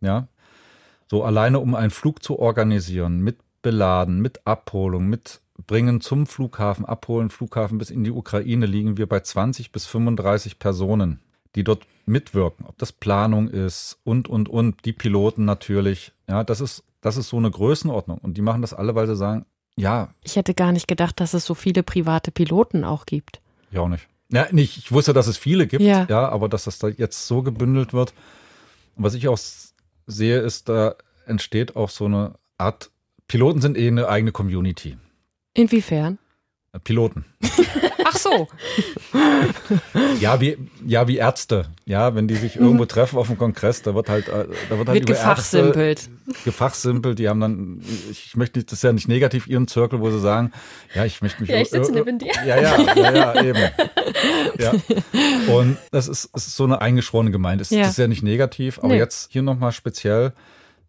Ja. 0.00 0.28
So 1.10 1.24
alleine, 1.24 1.60
um 1.60 1.74
einen 1.74 1.90
Flug 1.90 2.22
zu 2.22 2.38
organisieren, 2.38 3.20
mit 3.20 3.38
Beladen, 3.60 4.20
mit 4.20 4.46
Abholung, 4.46 5.06
mit 5.06 5.40
bringen 5.66 6.00
zum 6.00 6.26
Flughafen, 6.26 6.84
abholen, 6.84 7.30
Flughafen 7.30 7.78
bis 7.78 7.90
in 7.90 8.04
die 8.04 8.10
Ukraine 8.10 8.66
liegen 8.66 8.96
wir 8.96 9.08
bei 9.08 9.20
20 9.20 9.72
bis 9.72 9.86
35 9.86 10.58
Personen, 10.58 11.20
die 11.54 11.64
dort 11.64 11.86
mitwirken, 12.06 12.66
ob 12.66 12.78
das 12.78 12.92
Planung 12.92 13.48
ist 13.48 13.98
und, 14.04 14.28
und, 14.28 14.48
und, 14.48 14.84
die 14.84 14.92
Piloten 14.92 15.44
natürlich. 15.44 16.12
Ja, 16.28 16.44
das 16.44 16.60
ist, 16.60 16.84
das 17.00 17.16
ist 17.16 17.28
so 17.28 17.36
eine 17.36 17.50
Größenordnung. 17.50 18.18
Und 18.18 18.36
die 18.36 18.42
machen 18.42 18.62
das 18.62 18.74
alle, 18.74 18.94
weil 18.94 19.06
sie 19.06 19.16
sagen, 19.16 19.44
ja. 19.76 20.12
Ich 20.24 20.36
hätte 20.36 20.54
gar 20.54 20.72
nicht 20.72 20.88
gedacht, 20.88 21.20
dass 21.20 21.34
es 21.34 21.44
so 21.44 21.54
viele 21.54 21.82
private 21.82 22.30
Piloten 22.30 22.84
auch 22.84 23.06
gibt. 23.06 23.40
Ja, 23.70 23.82
auch 23.82 23.88
nicht. 23.88 24.08
Ja, 24.30 24.46
nicht. 24.50 24.76
Ich 24.76 24.92
wusste, 24.92 25.12
dass 25.12 25.26
es 25.26 25.38
viele 25.38 25.66
gibt, 25.66 25.82
ja. 25.82 26.06
ja, 26.08 26.28
aber 26.28 26.48
dass 26.48 26.64
das 26.64 26.78
da 26.78 26.88
jetzt 26.88 27.26
so 27.26 27.42
gebündelt 27.42 27.92
wird. 27.92 28.12
Und 28.96 29.04
was 29.04 29.14
ich 29.14 29.28
auch 29.28 29.38
sehe, 30.06 30.40
ist, 30.40 30.68
da 30.68 30.96
entsteht 31.26 31.76
auch 31.76 31.90
so 31.90 32.06
eine 32.06 32.34
Art, 32.58 32.90
Piloten 33.28 33.60
sind 33.60 33.76
eh 33.76 33.88
eine 33.88 34.08
eigene 34.08 34.32
Community. 34.32 34.96
Inwiefern? 35.58 36.18
Piloten. 36.84 37.24
Ach 38.04 38.16
so. 38.16 38.46
ja, 40.20 40.40
wie, 40.40 40.56
ja, 40.86 41.08
wie 41.08 41.16
Ärzte. 41.16 41.66
Ja, 41.84 42.14
wenn 42.14 42.28
die 42.28 42.36
sich 42.36 42.54
irgendwo 42.54 42.84
treffen 42.86 43.18
auf 43.18 43.26
dem 43.26 43.36
Kongress, 43.36 43.82
da 43.82 43.92
wird 43.96 44.08
halt, 44.08 44.28
äh, 44.28 44.46
da 44.68 44.78
wird 44.78 44.88
halt 44.88 45.00
wird 45.00 45.08
über 45.08 45.14
gefachsimpelt. 45.14 46.08
Ärzte 46.26 46.44
gefachsimpelt. 46.44 47.18
Die 47.18 47.28
haben 47.28 47.40
dann, 47.40 47.82
ich 48.08 48.36
möchte 48.36 48.60
nicht, 48.60 48.70
das 48.70 48.78
ist 48.78 48.82
ja 48.84 48.92
nicht 48.92 49.08
negativ 49.08 49.48
ihren 49.48 49.66
Zirkel, 49.66 50.00
wo 50.00 50.10
sie 50.10 50.20
sagen, 50.20 50.52
ja, 50.94 51.04
ich 51.04 51.22
möchte 51.22 51.40
mich. 51.40 51.50
Ja, 51.50 51.60
ich 51.60 51.70
sitze 51.70 51.90
neben 51.90 52.20
dir. 52.20 52.30
Ja, 52.46 52.60
ja, 52.60 52.78
ja, 52.94 53.12
ja, 53.12 53.42
eben. 53.42 53.70
Ja. 54.58 54.72
Und 55.52 55.76
das 55.90 56.06
ist, 56.06 56.30
ist 56.36 56.54
so 56.54 56.64
eine 56.64 56.80
eingeschworene 56.80 57.32
Gemeinde. 57.32 57.62
Das, 57.62 57.70
ja. 57.70 57.80
das 57.80 57.90
ist 57.90 57.98
ja 57.98 58.06
nicht 58.06 58.22
negativ, 58.22 58.78
aber 58.78 58.88
nee. 58.88 58.98
jetzt 58.98 59.32
hier 59.32 59.42
nochmal 59.42 59.72
speziell 59.72 60.34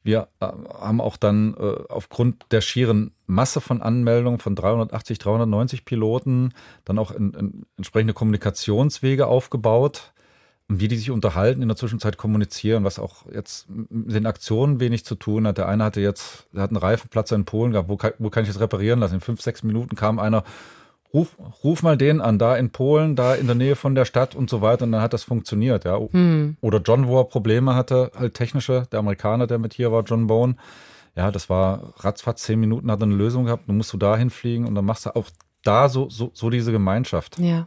wir 0.03 0.29
äh, 0.39 0.47
haben 0.79 1.01
auch 1.01 1.17
dann 1.17 1.55
äh, 1.55 1.75
aufgrund 1.89 2.45
der 2.51 2.61
schieren 2.61 3.11
Masse 3.27 3.61
von 3.61 3.81
Anmeldungen 3.81 4.39
von 4.39 4.55
380, 4.55 5.19
390 5.19 5.85
Piloten 5.85 6.53
dann 6.85 6.97
auch 6.99 7.11
in, 7.11 7.33
in 7.33 7.65
entsprechende 7.77 8.13
Kommunikationswege 8.13 9.27
aufgebaut, 9.27 10.13
wie 10.67 10.87
die 10.87 10.97
sich 10.97 11.11
unterhalten, 11.11 11.61
in 11.61 11.67
der 11.67 11.77
Zwischenzeit 11.77 12.17
kommunizieren, 12.17 12.83
was 12.83 12.99
auch 12.99 13.25
jetzt 13.33 13.67
mit 13.69 14.15
den 14.15 14.27
Aktionen 14.27 14.79
wenig 14.79 15.03
zu 15.03 15.15
tun 15.15 15.47
hat. 15.47 15.57
Der 15.57 15.67
eine 15.67 15.83
hatte 15.83 15.99
jetzt, 15.99 16.47
der 16.53 16.61
hat 16.61 16.69
einen 16.69 16.77
Reifenplatz 16.77 17.31
in 17.31 17.45
Polen 17.45 17.71
gehabt, 17.71 17.89
wo 17.89 17.97
kann, 17.97 18.13
wo 18.19 18.29
kann 18.29 18.43
ich 18.43 18.49
das 18.49 18.59
reparieren 18.59 18.99
lassen? 18.99 19.15
In 19.15 19.21
fünf, 19.21 19.41
sechs 19.41 19.63
Minuten 19.63 19.95
kam 19.95 20.19
einer 20.19 20.43
ruf, 21.13 21.37
ruf 21.63 21.83
mal 21.83 21.97
den 21.97 22.21
an, 22.21 22.39
da 22.39 22.55
in 22.55 22.71
Polen, 22.71 23.15
da 23.15 23.35
in 23.35 23.47
der 23.47 23.55
Nähe 23.55 23.75
von 23.75 23.95
der 23.95 24.05
Stadt 24.05 24.35
und 24.35 24.49
so 24.49 24.61
weiter. 24.61 24.85
Und 24.85 24.91
dann 24.91 25.01
hat 25.01 25.13
das 25.13 25.23
funktioniert, 25.23 25.85
ja. 25.85 25.99
Hm. 25.99 26.57
Oder 26.61 26.79
John, 26.79 27.07
wo 27.07 27.19
er 27.19 27.25
Probleme 27.25 27.75
hatte, 27.75 28.11
halt 28.17 28.33
technische, 28.33 28.87
der 28.91 28.99
Amerikaner, 28.99 29.47
der 29.47 29.59
mit 29.59 29.73
hier 29.73 29.91
war, 29.91 30.03
John 30.03 30.27
Bone. 30.27 30.55
Ja, 31.15 31.31
das 31.31 31.49
war 31.49 31.93
ratzfatz, 31.97 32.43
zehn 32.43 32.59
Minuten 32.59 32.91
hat 32.91 33.01
er 33.01 33.05
eine 33.05 33.15
Lösung 33.15 33.45
gehabt. 33.45 33.67
Dann 33.67 33.77
musst 33.77 33.91
du 33.93 33.97
da 33.97 34.15
hinfliegen 34.15 34.65
und 34.65 34.75
dann 34.75 34.85
machst 34.85 35.05
du 35.05 35.15
auch 35.15 35.27
da 35.63 35.89
so, 35.89 36.09
so, 36.09 36.31
so 36.33 36.49
diese 36.49 36.71
Gemeinschaft. 36.71 37.37
Ja. 37.39 37.65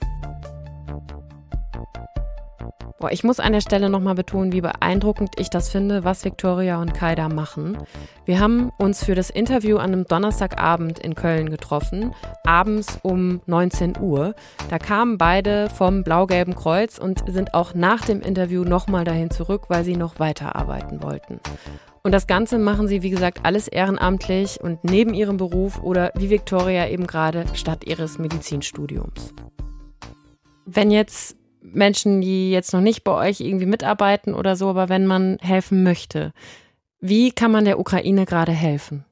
Ich 3.11 3.25
muss 3.25 3.41
an 3.41 3.53
der 3.53 3.61
Stelle 3.61 3.91
nochmal 3.91 4.15
betonen, 4.15 4.53
wie 4.53 4.61
beeindruckend 4.61 5.35
ich 5.38 5.51
das 5.51 5.69
finde, 5.69 6.05
was 6.05 6.25
Victoria 6.25 6.81
und 6.81 6.95
Kai 6.95 7.15
da 7.15 7.29
machen. 7.29 7.79
Wir 8.25 8.38
haben 8.38 8.71
uns 8.79 9.05
für 9.05 9.15
das 9.15 9.31
Interview 9.31 9.79
an 9.79 9.93
einem 9.93 10.05
Donnerstagabend 10.05 10.99
in 10.99 11.15
Köln 11.15 11.51
getroffen, 11.51 12.15
abends 12.45 12.99
um 13.03 13.41
19 13.47 13.95
Uhr. 14.01 14.35
Da 14.71 14.79
kamen 14.79 15.19
beide 15.19 15.69
vom 15.71 16.05
Blau-Gelben 16.05 16.55
Kreuz 16.55 16.99
und 16.99 17.25
sind 17.27 17.55
auch 17.55 17.75
nach 17.75 18.05
dem 18.05 18.21
Interview 18.21 18.65
nochmal 18.65 19.05
dahin 19.05 19.31
zurück, 19.31 19.65
weil 19.69 19.85
sie 19.85 19.97
noch 19.97 20.19
weiterarbeiten 20.19 21.03
wollten. 21.03 21.41
Und 22.05 22.12
das 22.12 22.27
Ganze 22.27 22.59
machen 22.59 22.88
sie, 22.88 23.03
wie 23.03 23.11
gesagt, 23.11 23.41
alles 23.45 23.69
ehrenamtlich 23.69 24.61
und 24.61 24.83
neben 24.83 25.15
ihrem 25.15 25.37
Beruf 25.37 25.81
oder 25.83 26.11
wie 26.17 26.31
Victoria 26.31 26.88
eben 26.88 27.07
gerade 27.07 27.45
statt 27.55 27.85
ihres 27.87 28.19
Medizinstudiums. 28.19 29.33
Wenn 30.65 30.91
jetzt 30.91 31.37
Menschen, 31.62 32.20
die 32.20 32.51
jetzt 32.51 32.72
noch 32.72 32.81
nicht 32.81 33.05
bei 33.05 33.12
euch 33.12 33.40
irgendwie 33.40 33.66
mitarbeiten 33.66 34.35
oder 34.35 34.57
so, 34.57 34.68
aber 34.68 34.88
wenn 34.88 35.07
man 35.07 35.38
helfen 35.40 35.83
möchte, 35.83 36.33
wie 37.01 37.33
kann 37.33 37.51
man 37.51 37.64
der 37.64 37.79
Ukraine 37.79 38.27
gerade 38.27 38.53
helfen? 38.53 39.05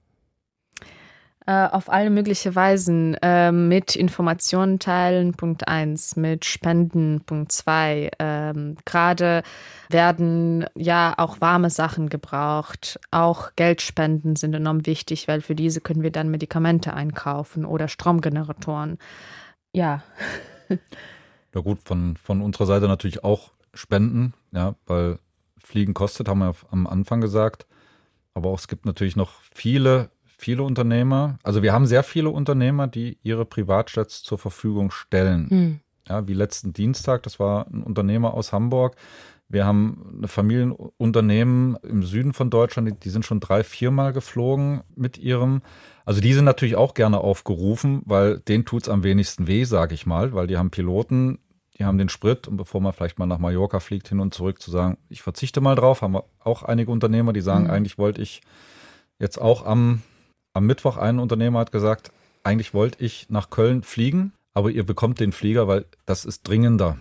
Äh, 1.46 1.66
auf 1.66 1.90
alle 1.90 2.10
möglichen 2.10 2.54
Weisen. 2.54 3.14
Äh, 3.22 3.50
mit 3.50 3.96
Informationen 3.96 4.78
teilen, 4.78 5.32
Punkt 5.32 5.66
1, 5.66 6.14
mit 6.14 6.44
Spenden, 6.44 7.22
Punkt 7.26 7.50
2. 7.50 8.10
Ähm, 8.18 8.76
gerade 8.84 9.42
werden 9.88 10.66
ja 10.76 11.14
auch 11.16 11.40
warme 11.40 11.70
Sachen 11.70 12.08
gebraucht. 12.08 13.00
Auch 13.10 13.50
Geldspenden 13.56 14.36
sind 14.36 14.54
enorm 14.54 14.86
wichtig, 14.86 15.26
weil 15.26 15.40
für 15.40 15.56
diese 15.56 15.80
können 15.80 16.02
wir 16.04 16.12
dann 16.12 16.30
Medikamente 16.30 16.94
einkaufen 16.94 17.64
oder 17.64 17.88
Stromgeneratoren. 17.88 18.98
Ja. 19.72 20.04
Ja 21.54 21.60
gut, 21.60 21.80
von, 21.84 22.16
von 22.16 22.40
unserer 22.40 22.66
Seite 22.66 22.88
natürlich 22.88 23.24
auch 23.24 23.50
Spenden, 23.74 24.34
ja, 24.52 24.74
weil 24.86 25.18
Fliegen 25.62 25.94
kostet, 25.94 26.28
haben 26.28 26.40
wir 26.40 26.54
am 26.70 26.86
Anfang 26.86 27.20
gesagt. 27.20 27.66
Aber 28.34 28.50
auch 28.50 28.58
es 28.58 28.68
gibt 28.68 28.86
natürlich 28.86 29.16
noch 29.16 29.32
viele, 29.54 30.10
viele 30.24 30.62
Unternehmer. 30.62 31.38
Also 31.42 31.62
wir 31.62 31.72
haben 31.72 31.86
sehr 31.86 32.02
viele 32.02 32.30
Unternehmer, 32.30 32.86
die 32.86 33.18
ihre 33.22 33.44
Privatjets 33.44 34.22
zur 34.22 34.38
Verfügung 34.38 34.90
stellen. 34.90 35.50
Hm. 35.50 35.80
Ja, 36.08 36.26
wie 36.26 36.34
letzten 36.34 36.72
Dienstag, 36.72 37.22
das 37.22 37.38
war 37.38 37.66
ein 37.68 37.82
Unternehmer 37.82 38.34
aus 38.34 38.52
Hamburg. 38.52 38.96
Wir 39.50 39.66
haben 39.66 40.14
eine 40.16 40.28
Familienunternehmen 40.28 41.76
im 41.82 42.02
Süden 42.04 42.32
von 42.32 42.48
Deutschland, 42.48 43.04
die 43.04 43.10
sind 43.10 43.26
schon 43.26 43.40
drei, 43.40 43.62
viermal 43.64 44.12
geflogen 44.12 44.82
mit 44.94 45.18
ihrem 45.18 45.60
also 46.10 46.20
die 46.20 46.32
sind 46.32 46.44
natürlich 46.44 46.74
auch 46.74 46.94
gerne 46.94 47.18
aufgerufen, 47.18 48.02
weil 48.04 48.40
denen 48.40 48.64
tut's 48.64 48.88
am 48.88 49.04
wenigsten 49.04 49.46
weh, 49.46 49.62
sage 49.62 49.94
ich 49.94 50.06
mal, 50.06 50.32
weil 50.32 50.48
die 50.48 50.56
haben 50.56 50.72
Piloten, 50.72 51.38
die 51.78 51.84
haben 51.84 51.98
den 51.98 52.08
Sprit 52.08 52.48
und 52.48 52.56
bevor 52.56 52.80
man 52.80 52.92
vielleicht 52.92 53.20
mal 53.20 53.26
nach 53.26 53.38
Mallorca 53.38 53.78
fliegt, 53.78 54.08
hin 54.08 54.18
und 54.18 54.34
zurück 54.34 54.60
zu 54.60 54.72
sagen, 54.72 54.98
ich 55.08 55.22
verzichte 55.22 55.60
mal 55.60 55.76
drauf, 55.76 56.02
haben 56.02 56.14
wir 56.14 56.24
auch 56.40 56.64
einige 56.64 56.90
Unternehmer, 56.90 57.32
die 57.32 57.40
sagen, 57.42 57.66
mhm. 57.66 57.70
eigentlich 57.70 57.96
wollte 57.96 58.22
ich 58.22 58.40
jetzt 59.20 59.40
auch 59.40 59.64
am, 59.64 60.02
am 60.52 60.66
Mittwoch, 60.66 60.96
ein 60.96 61.20
Unternehmer 61.20 61.60
hat 61.60 61.70
gesagt, 61.70 62.10
eigentlich 62.42 62.74
wollte 62.74 63.04
ich 63.04 63.28
nach 63.30 63.50
Köln 63.50 63.84
fliegen, 63.84 64.32
aber 64.52 64.70
ihr 64.70 64.84
bekommt 64.84 65.20
den 65.20 65.30
Flieger, 65.30 65.68
weil 65.68 65.84
das 66.06 66.24
ist 66.24 66.42
dringender. 66.48 66.98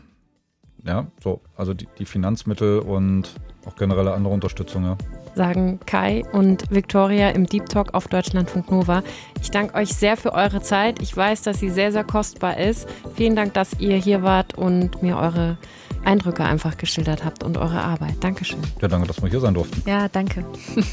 Ja, 0.85 1.07
so, 1.21 1.41
also 1.55 1.73
die, 1.73 1.87
die 1.97 2.05
Finanzmittel 2.05 2.79
und 2.79 3.35
auch 3.65 3.75
generelle 3.75 4.13
andere 4.13 4.33
Unterstützung, 4.33 4.83
ja 4.83 4.97
sagen 5.35 5.79
Kai 5.85 6.23
und 6.33 6.69
Victoria 6.69 7.29
im 7.29 7.45
Deep 7.45 7.67
Talk 7.69 7.93
auf 7.93 8.07
Deutschlandfunk 8.09 8.69
Nova. 8.71 9.03
Ich 9.41 9.51
danke 9.51 9.75
euch 9.75 9.93
sehr 9.93 10.17
für 10.17 10.33
eure 10.33 10.61
Zeit. 10.61 11.01
Ich 11.01 11.15
weiß, 11.15 11.43
dass 11.43 11.59
sie 11.59 11.69
sehr, 11.69 11.93
sehr 11.93 12.03
kostbar 12.03 12.57
ist. 12.57 12.87
Vielen 13.15 13.37
Dank, 13.37 13.53
dass 13.53 13.79
ihr 13.79 13.95
hier 13.95 14.21
wart 14.21 14.57
und 14.57 15.01
mir 15.01 15.17
eure 15.17 15.57
Eindrücke 16.03 16.43
einfach 16.43 16.77
geschildert 16.77 17.23
habt 17.23 17.43
und 17.43 17.57
eure 17.57 17.81
Arbeit. 17.81 18.15
Dankeschön. 18.19 18.59
Ja, 18.81 18.89
danke, 18.89 19.07
dass 19.07 19.21
wir 19.21 19.29
hier 19.29 19.39
sein 19.39 19.53
durften. 19.53 19.81
Ja, 19.89 20.07
danke. 20.07 20.43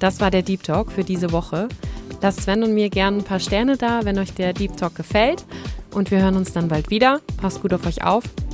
Das 0.00 0.20
war 0.20 0.30
der 0.30 0.42
Deep 0.42 0.62
Talk 0.62 0.92
für 0.92 1.02
diese 1.02 1.32
Woche. 1.32 1.66
Lasst 2.22 2.42
Sven 2.42 2.62
und 2.62 2.72
mir 2.72 2.88
gerne 2.88 3.16
ein 3.16 3.24
paar 3.24 3.40
Sterne 3.40 3.76
da, 3.76 4.04
wenn 4.04 4.16
euch 4.20 4.32
der 4.32 4.52
Deep 4.52 4.76
Talk 4.76 4.94
gefällt. 4.94 5.44
Und 5.92 6.12
wir 6.12 6.20
hören 6.20 6.36
uns 6.36 6.52
dann 6.52 6.68
bald 6.68 6.88
wieder. 6.88 7.20
Passt 7.36 7.62
gut 7.62 7.74
auf 7.74 7.84
euch 7.84 8.04
auf. 8.04 8.22